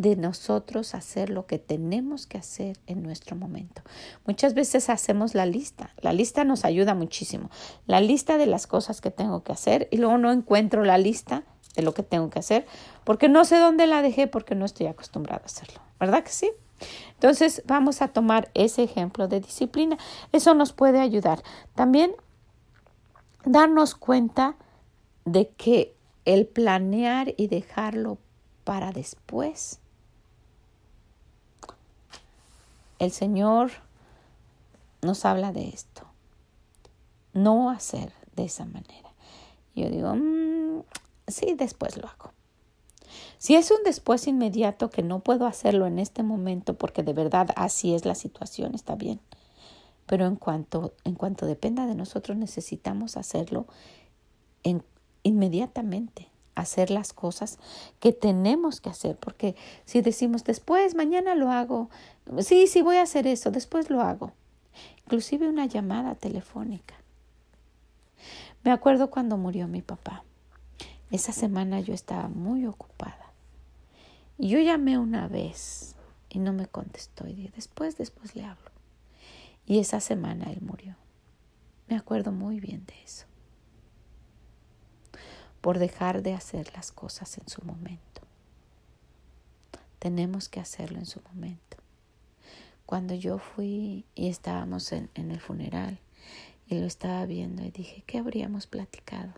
de 0.00 0.16
nosotros 0.16 0.94
hacer 0.94 1.28
lo 1.28 1.44
que 1.44 1.58
tenemos 1.58 2.26
que 2.26 2.38
hacer 2.38 2.78
en 2.86 3.02
nuestro 3.02 3.36
momento. 3.36 3.82
Muchas 4.24 4.54
veces 4.54 4.88
hacemos 4.88 5.34
la 5.34 5.44
lista. 5.44 5.90
La 6.00 6.14
lista 6.14 6.42
nos 6.42 6.64
ayuda 6.64 6.94
muchísimo. 6.94 7.50
La 7.86 8.00
lista 8.00 8.38
de 8.38 8.46
las 8.46 8.66
cosas 8.66 9.02
que 9.02 9.10
tengo 9.10 9.42
que 9.42 9.52
hacer 9.52 9.88
y 9.90 9.98
luego 9.98 10.16
no 10.16 10.32
encuentro 10.32 10.86
la 10.86 10.96
lista 10.96 11.42
de 11.76 11.82
lo 11.82 11.92
que 11.92 12.02
tengo 12.02 12.30
que 12.30 12.38
hacer 12.38 12.66
porque 13.04 13.28
no 13.28 13.44
sé 13.44 13.58
dónde 13.58 13.86
la 13.86 14.00
dejé 14.00 14.26
porque 14.26 14.54
no 14.54 14.64
estoy 14.64 14.86
acostumbrada 14.86 15.42
a 15.42 15.46
hacerlo. 15.46 15.82
¿Verdad 15.98 16.24
que 16.24 16.30
sí? 16.30 16.50
Entonces 17.12 17.62
vamos 17.66 18.00
a 18.00 18.08
tomar 18.08 18.50
ese 18.54 18.82
ejemplo 18.82 19.28
de 19.28 19.40
disciplina. 19.40 19.98
Eso 20.32 20.54
nos 20.54 20.72
puede 20.72 21.00
ayudar. 21.00 21.42
También 21.74 22.12
darnos 23.44 23.94
cuenta 23.94 24.56
de 25.26 25.50
que 25.50 25.94
el 26.24 26.46
planear 26.46 27.34
y 27.36 27.48
dejarlo 27.48 28.16
para 28.64 28.92
después 28.92 29.79
el 33.00 33.10
Señor 33.10 33.72
nos 35.02 35.24
habla 35.24 35.52
de 35.52 35.68
esto. 35.68 36.02
No 37.32 37.70
hacer 37.70 38.12
de 38.36 38.44
esa 38.44 38.66
manera. 38.66 39.10
Yo 39.74 39.88
digo, 39.90 40.14
mm, 40.14 40.84
sí, 41.26 41.54
después 41.56 41.96
lo 41.96 42.06
hago. 42.06 42.32
Si 43.38 43.56
es 43.56 43.70
un 43.70 43.82
después 43.84 44.26
inmediato 44.26 44.90
que 44.90 45.02
no 45.02 45.20
puedo 45.20 45.46
hacerlo 45.46 45.86
en 45.86 45.98
este 45.98 46.22
momento 46.22 46.74
porque 46.74 47.02
de 47.02 47.14
verdad 47.14 47.48
así 47.56 47.94
es 47.94 48.04
la 48.04 48.14
situación, 48.14 48.74
está 48.74 48.94
bien. 48.94 49.18
Pero 50.06 50.26
en 50.26 50.36
cuanto, 50.36 50.92
en 51.04 51.14
cuanto 51.14 51.46
dependa 51.46 51.86
de 51.86 51.94
nosotros 51.94 52.36
necesitamos 52.36 53.16
hacerlo 53.16 53.66
en, 54.62 54.84
inmediatamente 55.22 56.28
hacer 56.54 56.90
las 56.90 57.12
cosas 57.12 57.58
que 57.98 58.12
tenemos 58.12 58.80
que 58.80 58.90
hacer, 58.90 59.16
porque 59.16 59.56
si 59.84 60.02
decimos 60.02 60.44
después, 60.44 60.94
mañana 60.94 61.34
lo 61.34 61.50
hago, 61.50 61.90
sí, 62.38 62.66
sí 62.66 62.82
voy 62.82 62.96
a 62.96 63.02
hacer 63.02 63.26
eso, 63.26 63.50
después 63.50 63.90
lo 63.90 64.00
hago. 64.00 64.32
Inclusive 65.04 65.48
una 65.48 65.66
llamada 65.66 66.14
telefónica. 66.14 66.94
Me 68.62 68.70
acuerdo 68.70 69.10
cuando 69.10 69.36
murió 69.36 69.68
mi 69.68 69.82
papá. 69.82 70.24
Esa 71.10 71.32
semana 71.32 71.80
yo 71.80 71.92
estaba 71.94 72.28
muy 72.28 72.66
ocupada. 72.66 73.32
Y 74.38 74.48
yo 74.48 74.60
llamé 74.60 74.98
una 74.98 75.28
vez 75.28 75.96
y 76.28 76.38
no 76.38 76.52
me 76.52 76.66
contestó 76.66 77.26
y 77.26 77.34
dije, 77.34 77.52
después, 77.54 77.98
después 77.98 78.36
le 78.36 78.44
hablo. 78.44 78.70
Y 79.66 79.78
esa 79.78 80.00
semana 80.00 80.50
él 80.50 80.60
murió. 80.62 80.96
Me 81.88 81.96
acuerdo 81.96 82.32
muy 82.32 82.60
bien 82.60 82.86
de 82.86 83.02
eso. 83.02 83.26
Por 85.60 85.78
dejar 85.78 86.22
de 86.22 86.34
hacer 86.34 86.72
las 86.74 86.92
cosas 86.92 87.36
en 87.38 87.48
su 87.48 87.62
momento. 87.64 88.22
Tenemos 89.98 90.48
que 90.48 90.60
hacerlo 90.60 90.98
en 90.98 91.06
su 91.06 91.20
momento. 91.32 91.69
Cuando 92.90 93.14
yo 93.14 93.38
fui 93.38 94.04
y 94.16 94.30
estábamos 94.30 94.90
en, 94.90 95.10
el 95.14 95.38
funeral 95.38 96.00
y 96.66 96.80
lo 96.80 96.86
estaba 96.86 97.24
viendo 97.24 97.62
y 97.62 97.70
dije, 97.70 98.02
¿qué 98.04 98.18
habríamos 98.18 98.66
platicado? 98.66 99.32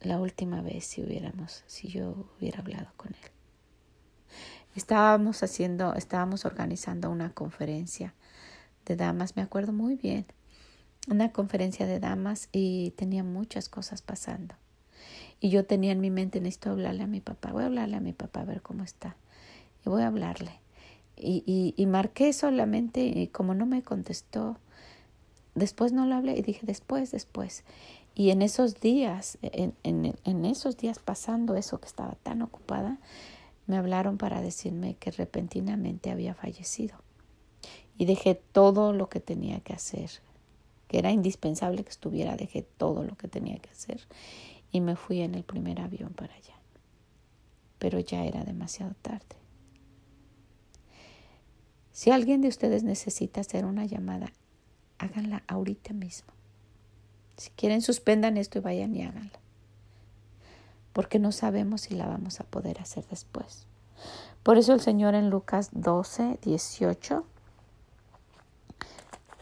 La 0.00 0.20
última 0.20 0.62
vez 0.62 0.84
si 0.84 1.02
hubiéramos, 1.02 1.64
si 1.66 1.88
yo 1.88 2.30
hubiera 2.38 2.60
hablado 2.60 2.92
con 2.96 3.08
él. 3.08 3.30
Estábamos 4.76 5.42
haciendo, 5.42 5.94
estábamos 5.94 6.44
organizando 6.44 7.10
una 7.10 7.30
conferencia 7.30 8.14
de 8.86 8.94
damas, 8.94 9.34
me 9.34 9.42
acuerdo 9.42 9.72
muy 9.72 9.96
bien, 9.96 10.26
una 11.08 11.32
conferencia 11.32 11.84
de 11.84 11.98
damas 11.98 12.48
y 12.52 12.92
tenía 12.92 13.24
muchas 13.24 13.68
cosas 13.68 14.02
pasando. 14.02 14.54
Y 15.40 15.50
yo 15.50 15.66
tenía 15.66 15.90
en 15.90 16.00
mi 16.00 16.12
mente, 16.12 16.40
necesito 16.40 16.70
hablarle 16.70 17.02
a 17.02 17.08
mi 17.08 17.20
papá, 17.20 17.50
voy 17.50 17.64
a 17.64 17.66
hablarle 17.66 17.96
a 17.96 18.00
mi 18.00 18.12
papá 18.12 18.42
a 18.42 18.44
ver 18.44 18.62
cómo 18.62 18.84
está. 18.84 19.16
Y 19.84 19.88
voy 19.88 20.02
a 20.02 20.06
hablarle. 20.06 20.60
Y, 21.20 21.42
y, 21.46 21.74
y 21.76 21.86
marqué 21.86 22.32
solamente, 22.32 23.02
y 23.02 23.28
como 23.28 23.54
no 23.54 23.66
me 23.66 23.82
contestó, 23.82 24.56
después 25.54 25.92
no 25.92 26.06
lo 26.06 26.14
hablé 26.14 26.36
y 26.38 26.42
dije 26.42 26.66
después, 26.66 27.10
después. 27.10 27.64
Y 28.14 28.30
en 28.30 28.42
esos 28.42 28.80
días, 28.80 29.38
en, 29.42 29.74
en, 29.82 30.14
en 30.24 30.44
esos 30.44 30.76
días 30.76 30.98
pasando 30.98 31.54
eso 31.54 31.78
que 31.78 31.86
estaba 31.86 32.14
tan 32.22 32.42
ocupada, 32.42 32.98
me 33.66 33.76
hablaron 33.76 34.18
para 34.18 34.42
decirme 34.42 34.94
que 34.94 35.10
repentinamente 35.10 36.10
había 36.10 36.34
fallecido. 36.34 36.96
Y 37.96 38.06
dejé 38.06 38.34
todo 38.34 38.92
lo 38.92 39.08
que 39.08 39.20
tenía 39.20 39.60
que 39.60 39.74
hacer, 39.74 40.10
que 40.88 40.98
era 40.98 41.12
indispensable 41.12 41.84
que 41.84 41.90
estuviera, 41.90 42.36
dejé 42.36 42.62
todo 42.62 43.04
lo 43.04 43.16
que 43.16 43.28
tenía 43.28 43.58
que 43.58 43.70
hacer 43.70 44.00
y 44.72 44.80
me 44.80 44.96
fui 44.96 45.20
en 45.20 45.34
el 45.34 45.44
primer 45.44 45.80
avión 45.80 46.12
para 46.14 46.34
allá. 46.34 46.54
Pero 47.78 47.98
ya 47.98 48.24
era 48.24 48.44
demasiado 48.44 48.94
tarde. 49.02 49.39
Si 51.92 52.10
alguien 52.10 52.40
de 52.40 52.48
ustedes 52.48 52.82
necesita 52.82 53.40
hacer 53.40 53.64
una 53.64 53.84
llamada, 53.84 54.32
háganla 54.98 55.42
ahorita 55.46 55.92
mismo. 55.92 56.32
Si 57.36 57.50
quieren, 57.50 57.82
suspendan 57.82 58.36
esto 58.36 58.58
y 58.58 58.62
vayan 58.62 58.94
y 58.94 59.02
háganla 59.02 59.40
porque 60.92 61.18
no 61.18 61.32
sabemos 61.32 61.82
si 61.82 61.94
la 61.94 62.06
vamos 62.06 62.40
a 62.40 62.44
poder 62.44 62.80
hacer 62.80 63.06
después. 63.08 63.66
Por 64.42 64.58
eso 64.58 64.72
el 64.72 64.80
Señor 64.80 65.14
en 65.14 65.30
Lucas 65.30 65.70
12, 65.72 66.38
18, 66.42 67.24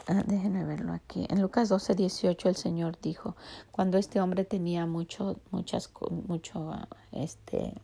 ah, 0.08 0.22
déjenme 0.26 0.64
verlo 0.64 0.92
aquí, 0.92 1.26
en 1.28 1.40
Lucas 1.40 1.68
12, 1.68 1.94
18 1.94 2.48
el 2.48 2.56
Señor 2.56 2.98
dijo, 3.00 3.36
cuando 3.70 3.96
este 3.98 4.20
hombre 4.20 4.44
tenía 4.44 4.86
mucho, 4.86 5.36
muchas, 5.50 5.90
mucho, 6.26 6.72
este, 7.12 7.74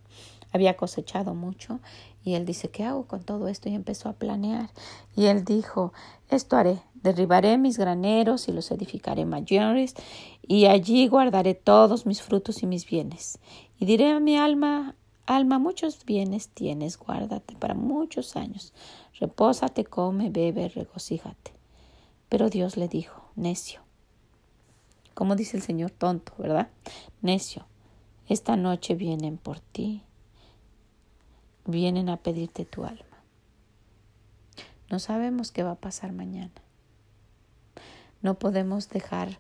había 0.55 0.77
cosechado 0.77 1.35
mucho 1.35 1.81
y 2.25 2.35
él 2.35 2.47
dice, 2.47 2.71
¿qué 2.71 2.85
hago 2.85 3.07
con 3.07 3.23
todo 3.25 3.49
esto? 3.49 3.69
Y 3.69 3.75
empezó 3.75 4.09
a 4.09 4.15
planear. 4.15 4.71
Y 5.15 5.27
él 5.27 5.45
dijo, 5.45 5.93
esto 6.31 6.57
haré, 6.57 6.81
derribaré 6.95 7.59
mis 7.59 7.77
graneros 7.77 8.49
y 8.49 8.53
los 8.53 8.71
edificaré 8.71 9.27
mayores, 9.27 9.95
y 10.47 10.67
allí 10.67 11.07
guardaré 11.09 11.55
todos 11.55 12.07
mis 12.07 12.23
frutos 12.23 12.63
y 12.63 12.67
mis 12.67 12.87
bienes. 12.87 13.41
Y 13.79 13.85
diré 13.85 14.13
a 14.13 14.21
mi 14.21 14.39
alma, 14.39 14.95
alma, 15.27 15.59
muchos 15.59 16.05
bienes 16.07 16.49
tienes, 16.49 16.99
guárdate 16.99 17.57
para 17.57 17.75
muchos 17.75 18.37
años. 18.37 18.73
Repósate, 19.19 19.85
come, 19.85 20.31
bebe, 20.31 20.69
regocíjate. 20.69 21.53
Pero 22.29 22.49
Dios 22.49 22.77
le 22.77 22.89
dijo, 22.89 23.23
necio. 23.35 23.81
Como 25.15 25.37
dice 25.37 25.57
el 25.57 25.63
Señor, 25.63 25.91
tonto, 25.91 26.33
¿verdad? 26.39 26.69
Necio, 27.23 27.67
esta 28.29 28.57
noche 28.57 28.95
vienen 28.95 29.37
por 29.37 29.61
ti 29.61 30.03
vienen 31.65 32.09
a 32.09 32.19
pedirte 32.19 32.65
tu 32.65 32.85
alma. 32.85 33.05
No 34.91 34.99
sabemos 34.99 35.51
qué 35.51 35.63
va 35.63 35.73
a 35.73 35.81
pasar 35.81 36.13
mañana. 36.13 36.53
No 38.23 38.39
podemos 38.39 38.89
dejar 38.89 39.39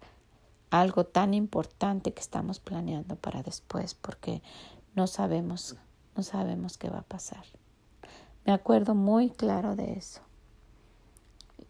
algo 0.70 1.04
tan 1.04 1.34
importante 1.34 2.12
que 2.12 2.20
estamos 2.20 2.58
planeando 2.60 3.16
para 3.16 3.42
después 3.42 3.94
porque 3.94 4.42
no 4.94 5.06
sabemos, 5.06 5.76
no 6.16 6.22
sabemos 6.22 6.78
qué 6.78 6.90
va 6.90 6.98
a 6.98 7.02
pasar. 7.02 7.44
Me 8.44 8.52
acuerdo 8.52 8.94
muy 8.94 9.30
claro 9.30 9.76
de 9.76 9.92
eso. 9.92 10.20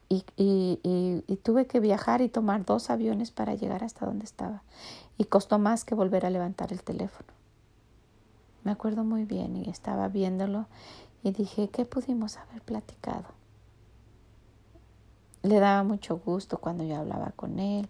Y, 0.09 0.25
y, 0.37 0.79
y, 1.27 1.37
tuve 1.37 1.67
que 1.67 1.81
viajar 1.81 2.21
y 2.21 2.29
tomar 2.29 2.65
dos 2.65 2.89
aviones 2.89 3.31
para 3.33 3.55
llegar 3.55 3.83
hasta 3.83 4.07
donde 4.07 4.25
estaba. 4.25 4.63
Y 5.19 5.25
costó 5.25 5.59
más 5.59 5.85
que 5.85 5.95
volver 5.95 6.25
a 6.25 6.31
levantar 6.31 6.73
el 6.73 6.83
teléfono. 6.83 7.34
Me 8.65 8.73
acuerdo 8.73 9.05
muy 9.05 9.27
bien 9.27 9.57
y 9.57 9.69
estaba 9.69 10.09
viéndolo 10.09 10.67
y 11.23 11.33
dije, 11.33 11.69
¿qué 11.69 11.85
pudimos 11.85 12.39
haber 12.39 12.63
platicado? 12.63 13.27
Le 15.43 15.61
daba 15.61 15.83
mucho 15.83 16.17
gusto 16.17 16.59
cuando 16.59 16.83
yo 16.85 16.97
hablaba 16.97 17.33
con 17.37 17.59
él. 17.59 17.87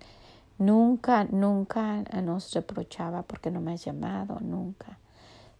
Nunca, 0.59 1.25
nunca 1.25 2.03
nos 2.23 2.53
reprochaba 2.53 3.23
porque 3.23 3.53
no 3.53 3.61
me 3.61 3.75
has 3.75 3.85
llamado, 3.85 4.41
nunca. 4.41 4.99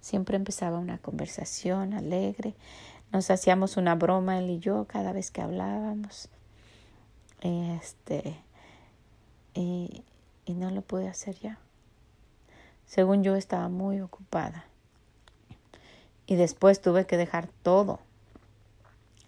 Siempre 0.01 0.37
empezaba 0.37 0.79
una 0.79 0.99
conversación 0.99 1.95
alegre. 1.95 2.55
Nos 3.13 3.31
hacíamos 3.31 3.77
una 3.77 3.95
broma 3.95 4.39
él 4.39 4.51
y 4.51 4.59
yo 4.59 4.87
cada 4.89 5.13
vez 5.13 5.31
que 5.31 5.43
hablábamos. 5.43 6.29
Este, 7.41 8.37
y, 9.55 10.03
y 10.45 10.55
no 10.55 10.71
lo 10.71 10.83
pude 10.83 11.09
hacer 11.09 11.39
ya. 11.39 11.59
Según 12.87 13.23
yo 13.23 13.37
estaba 13.37 13.69
muy 13.69 14.01
ocupada. 14.01 14.65
Y 16.27 16.37
después 16.37 16.81
tuve 16.81 17.07
que 17.07 17.17
dejar 17.17 17.49
todo. 17.63 18.01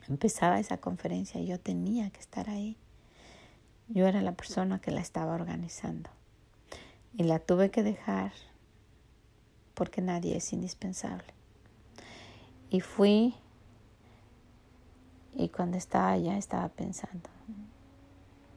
Empezaba 0.08 0.60
esa 0.60 0.78
conferencia 0.78 1.40
y 1.40 1.46
yo 1.46 1.58
tenía 1.58 2.10
que 2.10 2.20
estar 2.20 2.48
ahí. 2.48 2.76
Yo 3.88 4.06
era 4.06 4.22
la 4.22 4.32
persona 4.32 4.80
que 4.80 4.90
la 4.90 5.00
estaba 5.00 5.34
organizando. 5.34 6.10
Y 7.14 7.24
la 7.24 7.38
tuve 7.38 7.70
que 7.70 7.82
dejar 7.82 8.32
porque 9.74 10.00
nadie 10.00 10.36
es 10.36 10.52
indispensable. 10.52 11.34
Y 12.70 12.80
fui 12.80 13.34
y 15.34 15.50
cuando 15.50 15.76
estaba 15.76 16.12
allá 16.12 16.38
estaba 16.38 16.68
pensando, 16.68 17.28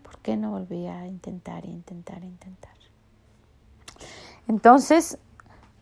¿por 0.01 0.17
qué 0.19 0.37
no 0.37 0.51
volví 0.51 0.87
a 0.87 1.05
intentar, 1.07 1.65
intentar, 1.65 2.23
intentar? 2.23 2.73
Entonces 4.47 5.19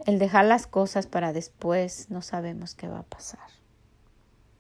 el 0.06 0.20
dejar 0.20 0.46
las 0.46 0.68
cosas 0.68 1.08
para 1.08 1.34
después 1.34 2.10
no 2.10 2.22
sabemos 2.22 2.76
qué 2.76 2.88
va 2.88 3.00
a 3.00 3.04
pasar. 3.04 3.50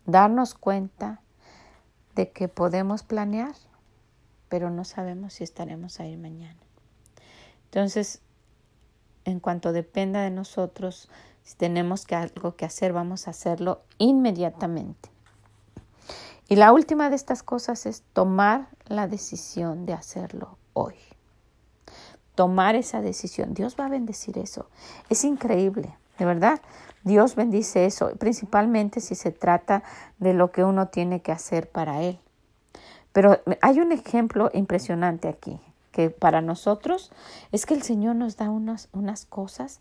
Darnos 0.06 0.54
cuenta 0.54 1.21
de 2.15 2.32
que 2.32 2.47
podemos 2.47 3.04
planear, 3.04 3.56
pero 4.50 4.69
no 4.69 4.86
sabemos 4.86 5.34
si 5.34 5.43
estaremos 5.43 6.00
ahí 6.00 6.17
mañana. 6.17 6.60
Entonces, 7.65 8.21
en 9.26 9.39
cuanto 9.39 9.73
dependa 9.73 10.21
de 10.21 10.32
nosotros, 10.32 11.10
si 11.43 11.56
tenemos 11.56 12.06
que 12.06 12.15
algo 12.15 12.56
que 12.56 12.65
hacer, 12.65 12.93
vamos 12.93 13.28
a 13.28 13.32
hacerlo 13.32 13.84
inmediatamente. 13.97 15.10
Y 16.47 16.56
la 16.56 16.71
última 16.71 17.10
de 17.10 17.17
estas 17.17 17.43
cosas 17.43 17.86
es 17.86 18.04
tomar 18.13 18.69
la 18.88 19.08
decisión 19.08 19.86
de 19.86 19.93
hacerlo 19.93 20.58
hoy 20.73 20.95
tomar 22.38 22.76
esa 22.76 23.02
decisión. 23.02 23.56
Dios 23.56 23.76
va 23.80 23.88
a 23.88 23.89
bendecir 23.89 24.38
eso. 24.38 24.67
Es 25.10 25.23
increíble, 25.23 25.97
de 26.19 26.26
verdad. 26.26 26.62
Dios 27.04 27.36
bendice 27.36 27.88
eso, 27.88 28.12
principalmente 28.19 29.02
si 29.02 29.15
se 29.15 29.32
trata 29.32 29.82
de 30.19 30.36
lo 30.36 30.52
que 30.52 30.63
uno 30.63 30.88
tiene 30.89 31.21
que 31.21 31.32
hacer 31.32 31.67
para 31.67 32.04
Él. 32.04 32.19
Pero 33.12 33.41
hay 33.62 33.80
un 33.80 33.91
ejemplo 33.91 34.52
impresionante 34.54 35.28
aquí, 35.28 35.60
que 35.91 36.12
para 36.12 36.41
nosotros 36.41 37.12
es 37.52 37.65
que 37.65 37.73
el 37.73 37.82
Señor 37.82 38.15
nos 38.15 38.38
da 38.38 38.52
unas, 38.52 38.89
unas 38.93 39.26
cosas 39.26 39.80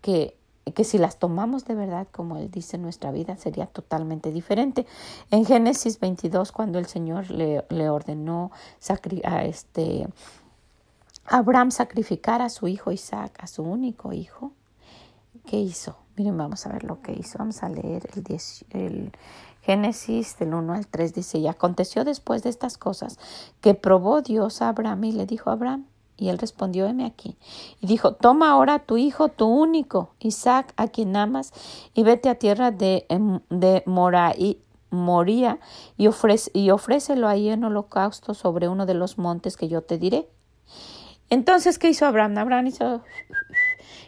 que, 0.00 0.36
que 0.74 0.82
si 0.82 0.98
las 0.98 1.20
tomamos 1.20 1.64
de 1.64 1.76
verdad, 1.76 2.08
como 2.10 2.38
Él 2.38 2.50
dice, 2.50 2.76
nuestra 2.76 3.12
vida 3.12 3.36
sería 3.36 3.66
totalmente 3.66 4.32
diferente. 4.32 4.84
En 5.30 5.44
Génesis 5.44 6.00
22, 6.00 6.50
cuando 6.50 6.80
el 6.80 6.86
Señor 6.86 7.30
le, 7.30 7.64
le 7.68 7.88
ordenó 7.88 8.50
a 9.22 9.44
este, 9.44 10.08
Abraham 11.26 11.70
sacrificara 11.70 12.46
a 12.46 12.50
su 12.50 12.68
hijo 12.68 12.92
Isaac, 12.92 13.36
a 13.40 13.46
su 13.46 13.62
único 13.62 14.12
hijo, 14.12 14.52
¿qué 15.46 15.58
hizo? 15.58 15.96
Miren, 16.16 16.36
vamos 16.36 16.64
a 16.66 16.72
ver 16.72 16.84
lo 16.84 17.00
que 17.00 17.12
hizo. 17.12 17.38
Vamos 17.38 17.62
a 17.62 17.68
leer 17.68 18.08
el, 18.14 18.40
el 18.70 19.12
Génesis 19.62 20.38
del 20.38 20.54
1 20.54 20.72
al 20.72 20.86
3. 20.86 21.14
Dice, 21.14 21.38
y 21.38 21.48
aconteció 21.48 22.04
después 22.04 22.42
de 22.42 22.50
estas 22.50 22.78
cosas 22.78 23.18
que 23.60 23.74
probó 23.74 24.22
Dios 24.22 24.62
a 24.62 24.68
Abraham 24.68 25.04
y 25.04 25.12
le 25.12 25.26
dijo 25.26 25.50
a 25.50 25.54
Abraham, 25.54 25.86
y 26.16 26.28
él 26.28 26.38
respondió, 26.38 26.86
heme 26.86 27.04
aquí. 27.04 27.36
Y 27.80 27.88
dijo, 27.88 28.14
toma 28.14 28.50
ahora 28.50 28.78
tu 28.78 28.96
hijo, 28.96 29.30
tu 29.30 29.46
único, 29.46 30.10
Isaac, 30.20 30.72
a 30.76 30.86
quien 30.86 31.16
amas, 31.16 31.52
y 31.92 32.04
vete 32.04 32.28
a 32.28 32.36
tierra 32.36 32.70
de, 32.70 33.06
em, 33.08 33.40
de 33.50 33.82
moría 33.86 35.58
y, 35.96 36.06
ofrece, 36.06 36.50
y 36.54 36.70
ofrécelo 36.70 37.26
ahí 37.26 37.48
en 37.48 37.64
holocausto 37.64 38.34
sobre 38.34 38.68
uno 38.68 38.86
de 38.86 38.94
los 38.94 39.18
montes 39.18 39.56
que 39.56 39.66
yo 39.66 39.82
te 39.82 39.98
diré. 39.98 40.28
Entonces, 41.34 41.80
¿qué 41.80 41.88
hizo 41.88 42.06
Abraham? 42.06 42.38
Abraham 42.38 42.68
hizo... 42.68 43.02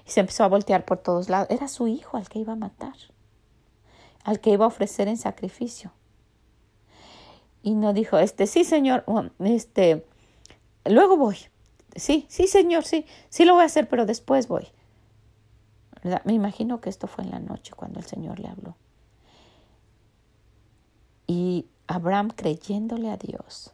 Y 0.07 0.11
se 0.11 0.21
empezó 0.21 0.45
a 0.45 0.49
voltear 0.49 0.85
por 0.85 0.99
todos 0.99 1.29
lados. 1.29 1.49
Era 1.51 1.67
su 1.67 1.89
hijo 1.89 2.17
al 2.17 2.29
que 2.29 2.39
iba 2.39 2.53
a 2.53 2.57
matar, 2.57 2.95
al 4.23 4.39
que 4.39 4.51
iba 4.51 4.65
a 4.65 4.69
ofrecer 4.69 5.09
en 5.09 5.17
sacrificio. 5.17 5.93
Y 7.65 7.75
no 7.75 7.93
dijo, 7.93 8.17
este, 8.19 8.47
sí, 8.47 8.63
señor, 8.63 9.05
este, 9.41 10.07
luego 10.85 11.17
voy. 11.17 11.37
Sí, 11.97 12.27
sí, 12.29 12.47
señor, 12.47 12.85
sí, 12.85 13.07
sí 13.29 13.45
lo 13.45 13.55
voy 13.55 13.65
a 13.65 13.67
hacer, 13.67 13.89
pero 13.89 14.07
después 14.07 14.47
voy. 14.47 14.69
Me 16.23 16.33
imagino 16.33 16.81
que 16.81 16.91
esto 16.91 17.09
fue 17.09 17.25
en 17.25 17.33
la 17.33 17.41
noche 17.41 17.73
cuando 17.75 17.99
el 17.99 18.07
Señor 18.07 18.39
le 18.39 18.47
habló. 18.47 18.77
Y 21.27 21.67
Abraham 21.89 22.31
creyéndole 22.31 23.11
a 23.11 23.17
Dios, 23.17 23.73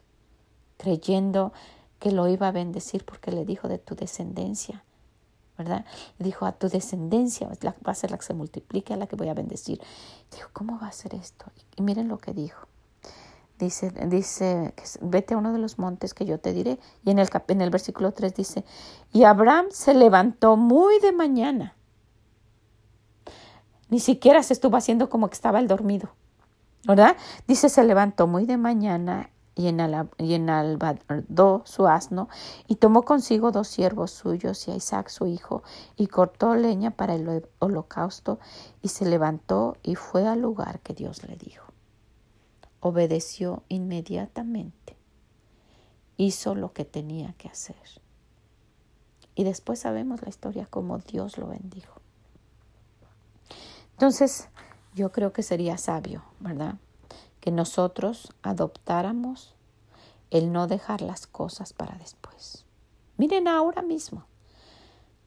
creyendo 0.77 1.53
que 2.03 2.11
lo 2.11 2.27
iba 2.27 2.49
a 2.49 2.51
bendecir 2.51 3.05
porque 3.05 3.31
le 3.31 3.45
dijo 3.45 3.69
de 3.69 3.77
tu 3.77 3.95
descendencia, 3.95 4.83
¿verdad? 5.57 5.85
Dijo 6.19 6.45
a 6.45 6.51
tu 6.51 6.67
descendencia 6.67 7.47
va 7.47 7.91
a 7.93 7.95
ser 7.95 8.11
la 8.11 8.17
que 8.17 8.25
se 8.25 8.33
multiplique, 8.33 8.93
a 8.93 8.97
la 8.97 9.07
que 9.07 9.15
voy 9.15 9.29
a 9.29 9.33
bendecir. 9.33 9.79
Dijo, 10.29 10.49
¿cómo 10.51 10.77
va 10.77 10.87
a 10.87 10.91
ser 10.91 11.15
esto? 11.15 11.45
Y 11.77 11.81
miren 11.81 12.09
lo 12.09 12.17
que 12.17 12.33
dijo. 12.33 12.67
Dice, 13.57 13.89
dice, 14.07 14.73
vete 14.99 15.33
a 15.33 15.37
uno 15.37 15.53
de 15.53 15.59
los 15.59 15.79
montes 15.79 16.13
que 16.13 16.25
yo 16.25 16.41
te 16.41 16.51
diré. 16.51 16.77
Y 17.05 17.11
en 17.11 17.19
el, 17.19 17.29
en 17.47 17.61
el 17.61 17.69
versículo 17.69 18.11
3 18.11 18.35
dice, 18.35 18.65
y 19.13 19.23
Abraham 19.23 19.67
se 19.69 19.93
levantó 19.93 20.57
muy 20.57 20.99
de 20.99 21.13
mañana. 21.13 21.73
Ni 23.87 24.01
siquiera 24.01 24.43
se 24.43 24.51
estuvo 24.51 24.75
haciendo 24.75 25.09
como 25.09 25.29
que 25.29 25.35
estaba 25.35 25.59
el 25.59 25.69
dormido. 25.69 26.09
¿verdad? 26.85 27.15
Dice, 27.47 27.69
se 27.69 27.81
levantó 27.85 28.27
muy 28.27 28.45
de 28.45 28.57
mañana 28.57 29.29
y, 29.55 29.67
enalbardó 29.67 31.61
su 31.65 31.87
asno 31.87 32.27
y 32.67 32.75
tomó 32.75 33.03
consigo 33.03 33.51
dos 33.51 33.67
siervos 33.67 34.11
suyos 34.11 34.67
y 34.67 34.71
a 34.71 34.75
Isaac 34.75 35.09
su 35.09 35.27
hijo 35.27 35.63
y 35.95 36.07
cortó 36.07 36.55
leña 36.55 36.91
para 36.91 37.15
el 37.15 37.47
holocausto 37.59 38.39
y 38.81 38.87
se 38.87 39.05
levantó 39.05 39.77
y 39.83 39.95
fue 39.95 40.27
al 40.27 40.41
lugar 40.41 40.79
que 40.79 40.93
Dios 40.93 41.23
le 41.23 41.35
dijo. 41.35 41.71
Obedeció 42.79 43.63
inmediatamente, 43.69 44.97
hizo 46.17 46.55
lo 46.55 46.73
que 46.73 46.85
tenía 46.85 47.33
que 47.33 47.47
hacer. 47.47 47.75
Y 49.35 49.43
después 49.43 49.79
sabemos 49.79 50.21
la 50.21 50.29
historia 50.29 50.65
como 50.65 50.97
Dios 50.99 51.37
lo 51.37 51.47
bendijo. 51.47 52.01
Entonces, 53.93 54.49
yo 54.93 55.11
creo 55.11 55.33
que 55.33 55.43
sería 55.43 55.77
sabio, 55.77 56.23
¿verdad? 56.39 56.75
Que 57.43 57.51
nosotros 57.51 58.31
adoptáramos 58.41 59.53
el 60.31 60.53
no 60.53 60.67
dejar 60.67 61.01
las 61.01 61.27
cosas 61.27 61.73
para 61.73 61.97
después. 61.97 62.63
Miren 63.17 63.49
ahora 63.49 63.81
mismo. 63.81 64.27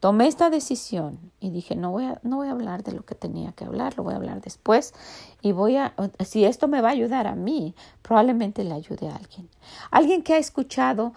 Tomé 0.01 0.27
esta 0.27 0.49
decisión 0.49 1.31
y 1.41 1.51
dije, 1.51 1.77
no 1.77 1.91
voy, 1.91 2.07
a, 2.07 2.19
no 2.23 2.37
voy 2.37 2.49
a 2.49 2.53
hablar 2.53 2.85
de 2.85 2.93
lo 2.93 3.05
que 3.05 3.15
tenía 3.15 3.53
que 3.53 3.67
hablar, 3.67 3.99
lo 3.99 4.03
voy 4.03 4.15
a 4.15 4.17
hablar 4.17 4.41
después 4.41 4.95
y 5.43 5.53
voy 5.53 5.77
a, 5.77 5.93
si 6.25 6.47
esto 6.47 6.69
me 6.69 6.81
va 6.81 6.89
a 6.89 6.93
ayudar 6.93 7.27
a 7.27 7.35
mí, 7.35 7.75
probablemente 8.01 8.65
le 8.65 8.73
ayude 8.73 9.11
a 9.11 9.17
alguien. 9.17 9.51
Alguien 9.91 10.23
que 10.23 10.33
ha 10.33 10.39
escuchado 10.39 11.13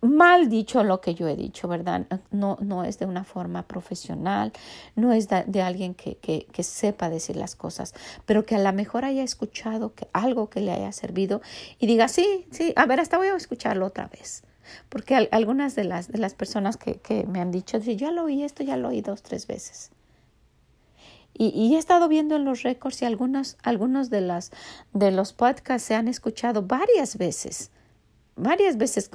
mal 0.00 0.48
dicho 0.48 0.82
lo 0.82 1.00
que 1.00 1.14
yo 1.14 1.28
he 1.28 1.36
dicho, 1.36 1.68
¿verdad? 1.68 2.06
No, 2.30 2.56
no 2.60 2.84
es 2.84 2.98
de 2.98 3.06
una 3.06 3.24
forma 3.24 3.64
profesional, 3.64 4.52
no 4.96 5.12
es 5.12 5.28
de, 5.28 5.62
alguien 5.62 5.94
que, 5.94 6.16
que, 6.16 6.46
que, 6.50 6.62
sepa 6.62 7.10
decir 7.10 7.36
las 7.36 7.54
cosas, 7.54 7.94
pero 8.24 8.46
que 8.46 8.54
a 8.54 8.58
lo 8.58 8.72
mejor 8.72 9.04
haya 9.04 9.22
escuchado 9.22 9.94
que, 9.94 10.08
algo 10.12 10.48
que 10.48 10.60
le 10.60 10.72
haya 10.72 10.92
servido 10.92 11.42
y 11.78 11.86
diga, 11.86 12.08
sí, 12.08 12.46
sí, 12.50 12.72
a 12.76 12.86
ver, 12.86 13.00
hasta 13.00 13.18
voy 13.18 13.28
a 13.28 13.36
escucharlo 13.36 13.86
otra 13.86 14.08
vez. 14.08 14.42
Porque 14.88 15.28
algunas 15.32 15.74
de 15.74 15.84
las, 15.84 16.08
de 16.08 16.18
las 16.18 16.34
personas 16.34 16.76
que, 16.76 16.94
que 17.00 17.24
me 17.26 17.40
han 17.40 17.50
dicho, 17.50 17.78
ya 17.78 18.10
lo 18.12 18.24
oí 18.24 18.44
esto, 18.44 18.62
ya 18.62 18.76
lo 18.76 18.88
oí 18.88 19.00
dos, 19.00 19.22
tres 19.22 19.46
veces. 19.46 19.90
Y, 21.34 21.48
y, 21.48 21.74
he 21.74 21.78
estado 21.78 22.08
viendo 22.08 22.36
en 22.36 22.44
los 22.44 22.62
récords 22.62 23.02
y 23.02 23.04
algunos, 23.04 23.56
algunos 23.62 24.10
de, 24.10 24.20
las, 24.20 24.52
de 24.92 25.10
los 25.10 25.32
podcasts 25.32 25.88
se 25.88 25.94
han 25.94 26.06
escuchado 26.06 26.62
varias 26.62 27.16
veces 27.16 27.70
varias 28.40 28.76
veces, 28.76 29.10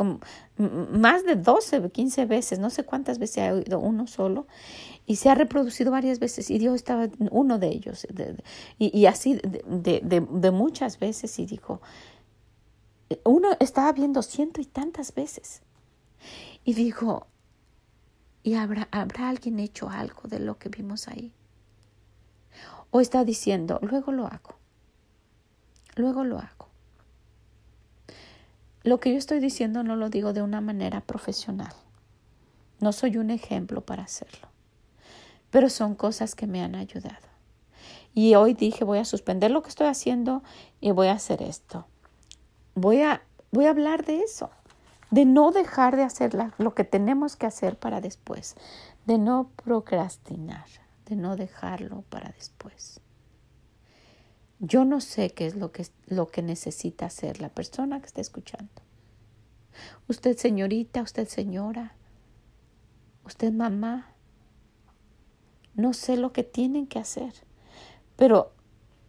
más 0.57 1.23
de 1.25 1.35
12, 1.35 1.89
15 1.91 2.25
veces, 2.25 2.59
no 2.59 2.69
sé 2.69 2.83
cuántas 2.83 3.19
veces 3.19 3.38
ha 3.43 3.53
oído 3.53 3.79
uno 3.79 4.07
solo, 4.07 4.47
y 5.05 5.17
se 5.17 5.29
ha 5.29 5.35
reproducido 5.35 5.91
varias 5.91 6.19
veces, 6.19 6.49
y 6.49 6.57
Dios 6.57 6.75
estaba 6.75 7.09
uno 7.31 7.59
de 7.59 7.67
ellos, 7.67 8.07
y, 8.77 8.97
y, 8.97 9.05
así 9.05 9.35
de, 9.35 10.01
de, 10.03 10.21
de, 10.21 10.51
muchas 10.51 10.99
veces, 10.99 11.38
y 11.39 11.45
dijo, 11.45 11.81
uno 13.23 13.49
estaba 13.59 13.91
viendo 13.91 14.21
ciento 14.21 14.61
y 14.61 14.65
tantas 14.65 15.13
veces, 15.13 15.61
y 16.63 16.73
dijo, 16.73 17.27
¿y 18.43 18.55
habrá, 18.55 18.88
habrá 18.91 19.29
alguien 19.29 19.59
hecho 19.59 19.89
algo 19.89 20.27
de 20.27 20.39
lo 20.39 20.57
que 20.57 20.69
vimos 20.69 21.07
ahí? 21.07 21.33
O 22.91 23.01
está 23.01 23.25
diciendo, 23.25 23.79
luego 23.81 24.11
lo 24.11 24.25
hago, 24.25 24.55
luego 25.95 26.23
lo 26.23 26.39
hago. 26.39 26.64
Lo 28.86 29.00
que 29.00 29.12
yo 29.12 29.17
estoy 29.17 29.39
diciendo 29.39 29.82
no 29.82 29.95
lo 29.95 30.12
digo 30.12 30.32
de 30.32 30.43
una 30.43 30.62
manera 30.62 31.02
profesional. 31.02 31.74
No 32.80 32.93
soy 32.93 33.17
un 33.17 33.32
ejemplo 33.32 33.82
para 33.82 34.04
hacerlo. 34.04 34.48
Pero 35.50 35.71
son 35.71 35.95
cosas 35.95 36.36
que 36.36 36.45
me 36.45 36.62
han 36.62 36.76
ayudado. 36.76 37.28
Y 38.13 38.36
hoy 38.36 38.54
dije, 38.54 38.84
voy 38.84 39.00
a 39.00 39.06
suspender 39.06 39.50
lo 39.50 39.63
que 39.63 39.69
estoy 39.69 39.88
haciendo 39.88 40.43
y 40.82 40.91
voy 40.91 41.08
a 41.08 41.13
hacer 41.13 41.41
esto. 41.41 41.88
Voy 42.76 43.02
a, 43.02 43.24
voy 43.52 43.65
a 43.65 43.71
hablar 43.71 44.06
de 44.06 44.19
eso, 44.19 44.52
de 45.10 45.26
no 45.26 45.50
dejar 45.50 45.95
de 45.95 46.04
hacer 46.04 46.38
lo 46.60 46.76
que 46.76 46.84
tenemos 46.84 47.36
que 47.36 47.48
hacer 47.48 47.80
para 47.80 48.02
después, 48.02 48.56
de 49.08 49.17
no 49.17 49.50
procrastinar, 49.63 50.67
de 51.08 51.15
no 51.15 51.36
dejarlo 51.38 52.04
para 52.10 52.30
después. 52.34 53.02
Yo 54.60 54.86
no 54.86 55.02
sé 55.02 55.32
qué 55.32 55.48
es 55.48 55.56
lo 55.56 55.72
que, 55.72 55.86
lo 56.08 56.28
que 56.28 56.41
necesita 56.41 57.08
hacer 57.08 57.41
la 57.41 57.50
persona 57.50 58.00
que 58.00 58.08
está 58.08 58.22
escuchando. 58.22 58.70
Usted 60.08 60.38
señorita, 60.38 61.02
usted 61.02 61.28
señora, 61.28 61.94
usted 63.26 63.52
mamá. 63.52 64.12
No 65.74 65.94
sé 65.94 66.15
lo 66.15 66.32
que 66.32 66.44
tienen 66.44 66.88
que 66.88 67.00
hacer, 67.00 67.34
pero 68.15 68.54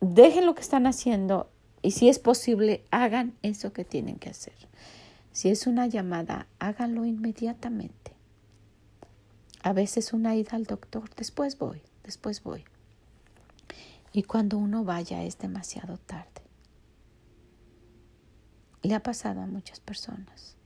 dejen 0.00 0.46
lo 0.46 0.56
que 0.56 0.62
están 0.62 0.86
haciendo 0.86 1.48
y 1.86 1.92
si 1.92 2.08
es 2.08 2.18
posible, 2.18 2.84
hagan 2.90 3.36
eso 3.42 3.72
que 3.72 3.84
tienen 3.84 4.16
que 4.16 4.30
hacer. 4.30 4.54
Si 5.30 5.50
es 5.50 5.68
una 5.68 5.86
llamada, 5.86 6.48
háganlo 6.58 7.04
inmediatamente. 7.04 8.12
A 9.62 9.72
veces 9.72 10.12
una 10.12 10.34
ida 10.34 10.56
al 10.56 10.64
doctor, 10.64 11.08
después 11.14 11.58
voy, 11.58 11.82
después 12.02 12.42
voy. 12.42 12.64
Y 14.16 14.22
cuando 14.22 14.56
uno 14.56 14.82
vaya 14.82 15.22
es 15.24 15.36
demasiado 15.36 15.98
tarde. 15.98 16.40
Le 18.80 18.94
ha 18.94 19.02
pasado 19.02 19.42
a 19.42 19.46
muchas 19.46 19.78
personas. 19.78 20.56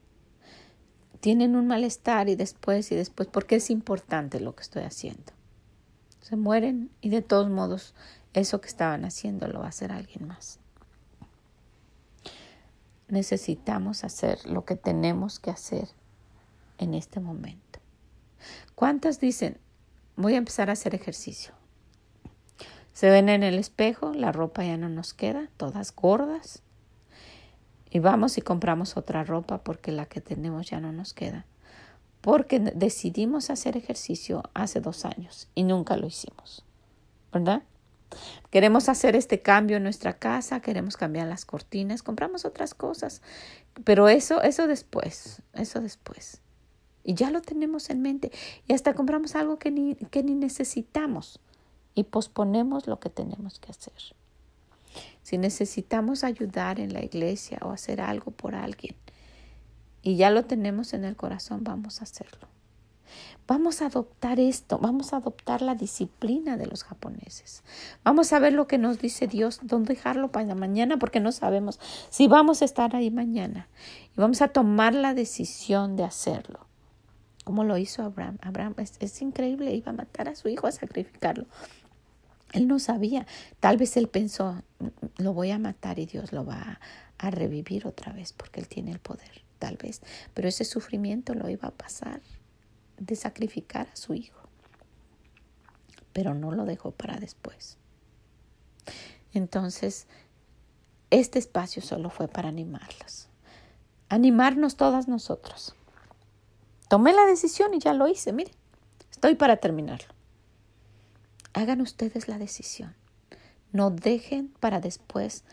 Tienen 1.18 1.56
un 1.56 1.66
malestar 1.66 2.28
y 2.28 2.36
después 2.36 2.92
y 2.92 2.94
después, 2.94 3.26
porque 3.26 3.56
es 3.56 3.70
importante 3.70 4.38
lo 4.38 4.54
que 4.54 4.62
estoy 4.62 4.84
haciendo. 4.84 5.32
Se 6.20 6.36
mueren 6.36 6.92
y 7.00 7.08
de 7.08 7.22
todos 7.22 7.50
modos 7.50 7.92
eso 8.34 8.60
que 8.60 8.68
estaban 8.68 9.04
haciendo 9.04 9.48
lo 9.48 9.58
va 9.58 9.66
a 9.66 9.70
hacer 9.70 9.90
alguien 9.90 10.28
más. 10.28 10.60
Necesitamos 13.08 14.04
hacer 14.04 14.46
lo 14.46 14.64
que 14.64 14.76
tenemos 14.76 15.40
que 15.40 15.50
hacer 15.50 15.88
en 16.78 16.94
este 16.94 17.18
momento. 17.18 17.80
¿Cuántas 18.76 19.18
dicen, 19.18 19.58
voy 20.14 20.34
a 20.34 20.38
empezar 20.38 20.70
a 20.70 20.74
hacer 20.74 20.94
ejercicio? 20.94 21.59
Se 22.92 23.10
ven 23.10 23.28
en 23.28 23.42
el 23.42 23.58
espejo, 23.58 24.12
la 24.14 24.32
ropa 24.32 24.64
ya 24.64 24.76
no 24.76 24.88
nos 24.88 25.14
queda, 25.14 25.48
todas 25.56 25.94
gordas. 25.94 26.62
Y 27.90 27.98
vamos 27.98 28.38
y 28.38 28.42
compramos 28.42 28.96
otra 28.96 29.24
ropa 29.24 29.58
porque 29.64 29.90
la 29.92 30.06
que 30.06 30.20
tenemos 30.20 30.70
ya 30.70 30.80
no 30.80 30.92
nos 30.92 31.14
queda. 31.14 31.46
Porque 32.20 32.60
decidimos 32.60 33.50
hacer 33.50 33.76
ejercicio 33.76 34.42
hace 34.54 34.80
dos 34.80 35.04
años 35.04 35.48
y 35.54 35.64
nunca 35.64 35.96
lo 35.96 36.06
hicimos. 36.06 36.64
¿Verdad? 37.32 37.62
Queremos 38.50 38.88
hacer 38.88 39.14
este 39.14 39.40
cambio 39.40 39.76
en 39.76 39.84
nuestra 39.84 40.18
casa, 40.18 40.60
queremos 40.60 40.96
cambiar 40.96 41.28
las 41.28 41.44
cortinas, 41.44 42.02
compramos 42.02 42.44
otras 42.44 42.74
cosas, 42.74 43.22
pero 43.84 44.08
eso, 44.08 44.42
eso 44.42 44.66
después, 44.66 45.42
eso 45.52 45.80
después. 45.80 46.40
Y 47.04 47.14
ya 47.14 47.30
lo 47.30 47.40
tenemos 47.40 47.88
en 47.90 48.02
mente 48.02 48.32
y 48.66 48.72
hasta 48.72 48.94
compramos 48.94 49.36
algo 49.36 49.58
que 49.58 49.70
ni, 49.70 49.94
que 49.94 50.22
ni 50.22 50.34
necesitamos 50.34 51.40
y 51.94 52.04
posponemos 52.04 52.86
lo 52.86 53.00
que 53.00 53.10
tenemos 53.10 53.58
que 53.58 53.70
hacer. 53.70 54.14
Si 55.22 55.38
necesitamos 55.38 56.24
ayudar 56.24 56.80
en 56.80 56.92
la 56.92 57.04
iglesia 57.04 57.58
o 57.62 57.70
hacer 57.70 58.00
algo 58.00 58.30
por 58.30 58.54
alguien 58.54 58.96
y 60.02 60.16
ya 60.16 60.30
lo 60.30 60.44
tenemos 60.44 60.94
en 60.94 61.04
el 61.04 61.16
corazón, 61.16 61.62
vamos 61.62 62.00
a 62.00 62.04
hacerlo. 62.04 62.48
Vamos 63.46 63.82
a 63.82 63.86
adoptar 63.86 64.38
esto, 64.38 64.78
vamos 64.78 65.12
a 65.12 65.16
adoptar 65.16 65.60
la 65.60 65.74
disciplina 65.74 66.56
de 66.56 66.66
los 66.66 66.84
japoneses. 66.84 67.64
Vamos 68.04 68.32
a 68.32 68.38
ver 68.38 68.52
lo 68.52 68.68
que 68.68 68.78
nos 68.78 69.00
dice 69.00 69.26
Dios, 69.26 69.58
dónde 69.62 69.94
dejarlo 69.94 70.30
para 70.30 70.54
mañana, 70.54 70.98
porque 70.98 71.18
no 71.18 71.32
sabemos 71.32 71.80
si 72.10 72.28
vamos 72.28 72.62
a 72.62 72.64
estar 72.64 72.94
ahí 72.94 73.10
mañana. 73.10 73.68
Y 74.16 74.20
vamos 74.20 74.40
a 74.40 74.48
tomar 74.48 74.94
la 74.94 75.14
decisión 75.14 75.96
de 75.96 76.04
hacerlo. 76.04 76.66
Como 77.44 77.64
lo 77.64 77.76
hizo 77.76 78.04
Abraham. 78.04 78.38
Abraham 78.42 78.74
es, 78.76 78.92
es 79.00 79.20
increíble, 79.20 79.74
iba 79.74 79.90
a 79.90 79.94
matar 79.94 80.28
a 80.28 80.36
su 80.36 80.48
hijo, 80.48 80.68
a 80.68 80.72
sacrificarlo. 80.72 81.46
Él 82.52 82.66
no 82.66 82.78
sabía. 82.78 83.26
Tal 83.60 83.76
vez 83.76 83.96
él 83.96 84.08
pensó, 84.08 84.62
lo 85.18 85.32
voy 85.32 85.50
a 85.50 85.58
matar 85.58 85.98
y 85.98 86.06
Dios 86.06 86.32
lo 86.32 86.44
va 86.44 86.80
a, 87.18 87.30
revivir 87.30 87.86
otra 87.86 88.12
vez 88.12 88.32
porque 88.32 88.60
él 88.60 88.68
tiene 88.68 88.92
el 88.92 88.98
poder, 88.98 89.42
tal 89.58 89.76
vez. 89.76 90.00
Pero 90.32 90.48
ese 90.48 90.64
sufrimiento 90.64 91.34
lo 91.34 91.48
iba 91.50 91.68
a 91.68 91.72
pasar 91.72 92.22
de 92.98 93.14
sacrificar 93.14 93.88
a 93.92 93.96
su 93.96 94.14
hijo, 94.14 94.48
pero 96.14 96.34
no 96.34 96.50
lo 96.50 96.64
dejó 96.64 96.92
para 96.92 97.18
después. 97.18 97.76
Entonces, 99.34 100.06
este 101.10 101.38
espacio 101.38 101.82
solo 101.82 102.08
fue 102.08 102.26
para 102.26 102.48
animarlos, 102.48 103.28
animarnos 104.08 104.76
todas 104.76 105.06
nosotros. 105.06 105.74
Tomé 106.88 107.12
la 107.12 107.26
decisión 107.26 107.74
y 107.74 107.80
ya 107.80 107.92
lo 107.92 108.08
hice, 108.08 108.32
miren, 108.32 108.54
estoy 109.10 109.34
para 109.34 109.58
terminarlo. 109.58 110.19
Hagan 111.52 111.80
ustedes 111.80 112.28
la 112.28 112.38
decisión. 112.38 112.94
No 113.72 113.90
dejen 113.90 114.48
para 114.60 114.80
después 114.80 115.44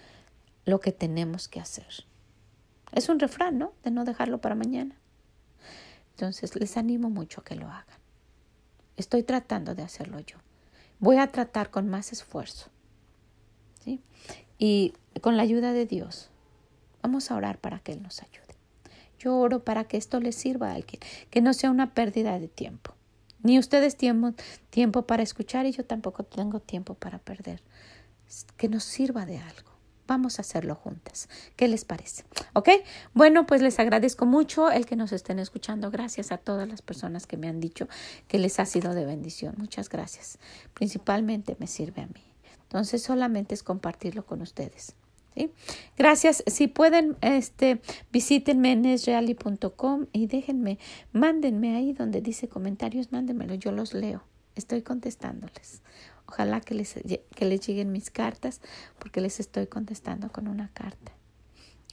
lo 0.66 0.80
que 0.80 0.92
tenemos 0.92 1.48
que 1.48 1.60
hacer. 1.60 1.88
Es 2.92 3.10
un 3.10 3.20
refrán, 3.20 3.58
¿no? 3.58 3.74
De 3.84 3.92
no 3.92 4.06
dejarlo 4.06 4.40
para 4.40 4.56
mañana. 4.56 4.96
Entonces 6.12 6.56
les 6.56 6.78
animo 6.78 7.10
mucho 7.10 7.42
a 7.42 7.44
que 7.44 7.56
lo 7.56 7.68
hagan. 7.68 7.98
Estoy 8.96 9.24
tratando 9.24 9.76
de 9.76 9.84
hacerlo 9.84 10.20
yo. 10.20 10.38
Voy 11.00 11.18
a 11.18 11.28
tratar 11.28 11.70
con 11.70 11.88
más 11.88 12.12
esfuerzo. 12.12 12.70
¿sí? 13.84 14.02
Y 14.58 14.94
con 15.22 15.38
la 15.38 15.44
ayuda 15.44 15.74
de 15.74 15.86
Dios, 15.86 16.30
vamos 17.04 17.30
a 17.30 17.36
orar 17.36 17.60
para 17.60 17.80
que 17.80 17.94
Él 17.94 18.02
nos 18.02 18.24
ayude. 18.24 18.42
Yo 19.20 19.38
oro 19.38 19.64
para 19.64 19.84
que 19.84 19.98
esto 19.98 20.20
les 20.20 20.36
sirva 20.36 20.72
a 20.72 20.76
alguien, 20.76 21.00
que 21.30 21.42
no 21.42 21.54
sea 21.54 21.72
una 21.72 21.94
pérdida 21.94 22.40
de 22.40 22.48
tiempo. 22.48 22.94
Ni 23.44 23.60
ustedes 23.60 23.96
tienen 23.96 24.36
tiempo 24.70 25.04
para 25.04 25.24
escuchar 25.24 25.66
y 25.66 25.72
yo 25.72 25.86
tampoco 25.86 26.24
tengo 26.24 26.60
tiempo 26.60 26.94
para 26.94 27.20
perder. 27.20 27.62
Que 28.58 28.68
nos 28.68 28.84
sirva 28.84 29.26
de 29.26 29.38
algo. 29.38 29.72
Vamos 30.08 30.40
a 30.40 30.42
hacerlo 30.42 30.76
juntas. 30.76 31.28
¿Qué 31.58 31.68
les 31.68 31.84
parece? 31.84 32.24
¿Ok? 32.54 32.70
Bueno, 33.14 33.46
pues 33.46 33.62
les 33.62 33.78
agradezco 33.78 34.26
mucho 34.26 34.72
el 34.72 34.86
que 34.86 34.96
nos 34.96 35.12
estén 35.12 35.38
escuchando. 35.38 35.92
Gracias 35.92 36.32
a 36.32 36.38
todas 36.38 36.68
las 36.68 36.82
personas 36.82 37.28
que 37.28 37.36
me 37.36 37.50
han 37.50 37.60
dicho 37.60 37.90
que 38.30 38.40
les 38.40 38.60
ha 38.60 38.66
sido 38.66 38.94
de 38.94 39.06
bendición. 39.06 39.56
Muchas 39.58 39.90
gracias. 39.90 40.40
Principalmente 40.74 41.58
me 41.60 41.68
sirve 41.68 42.04
a 42.04 42.08
mí. 42.08 42.24
Entonces 42.64 43.04
solamente 43.04 43.54
es 43.54 43.64
compartirlo 43.64 44.26
con 44.26 44.42
ustedes. 44.42 44.96
Gracias. 45.98 46.44
Si 46.48 46.68
pueden, 46.68 47.18
este, 47.22 47.82
visítenme 48.12 48.72
en 48.72 48.86
esreali.com 48.86 50.08
y 50.12 50.28
déjenme, 50.28 50.80
mándenme 51.12 51.76
ahí 51.76 51.94
donde 51.94 52.22
dice 52.22 52.48
comentarios, 52.48 53.12
mándenmelo. 53.12 53.56
Yo 53.56 53.72
los 53.72 53.94
leo. 53.94 54.24
Estoy 54.56 54.82
contestándoles. 54.82 55.82
Ojalá 56.28 56.62
que 56.62 56.74
les, 56.74 56.96
que 57.36 57.46
les 57.46 57.66
lleguen 57.66 57.92
mis 57.92 58.10
cartas 58.10 58.62
porque 59.00 59.22
les 59.22 59.40
estoy 59.40 59.68
contestando 59.68 60.32
con 60.32 60.48
una 60.48 60.70
carta. 60.74 61.14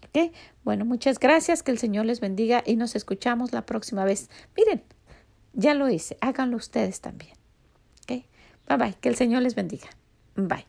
¿Ok? 0.08 0.32
Bueno, 0.64 0.84
muchas 0.84 1.18
gracias, 1.18 1.62
que 1.62 1.70
el 1.70 1.78
Señor 1.78 2.06
les 2.06 2.20
bendiga 2.20 2.62
y 2.66 2.76
nos 2.76 2.96
escuchamos 2.96 3.52
la 3.52 3.64
próxima 3.64 4.04
vez. 4.04 4.28
Miren, 4.56 4.82
ya 5.52 5.74
lo 5.74 5.88
hice, 5.88 6.16
háganlo 6.20 6.56
ustedes 6.56 7.00
también. 7.00 7.32
¿Ok? 8.02 8.24
Bye 8.68 8.76
bye, 8.76 8.94
que 9.00 9.08
el 9.08 9.16
Señor 9.16 9.42
les 9.42 9.54
bendiga. 9.54 9.88
Bye. 10.34 10.66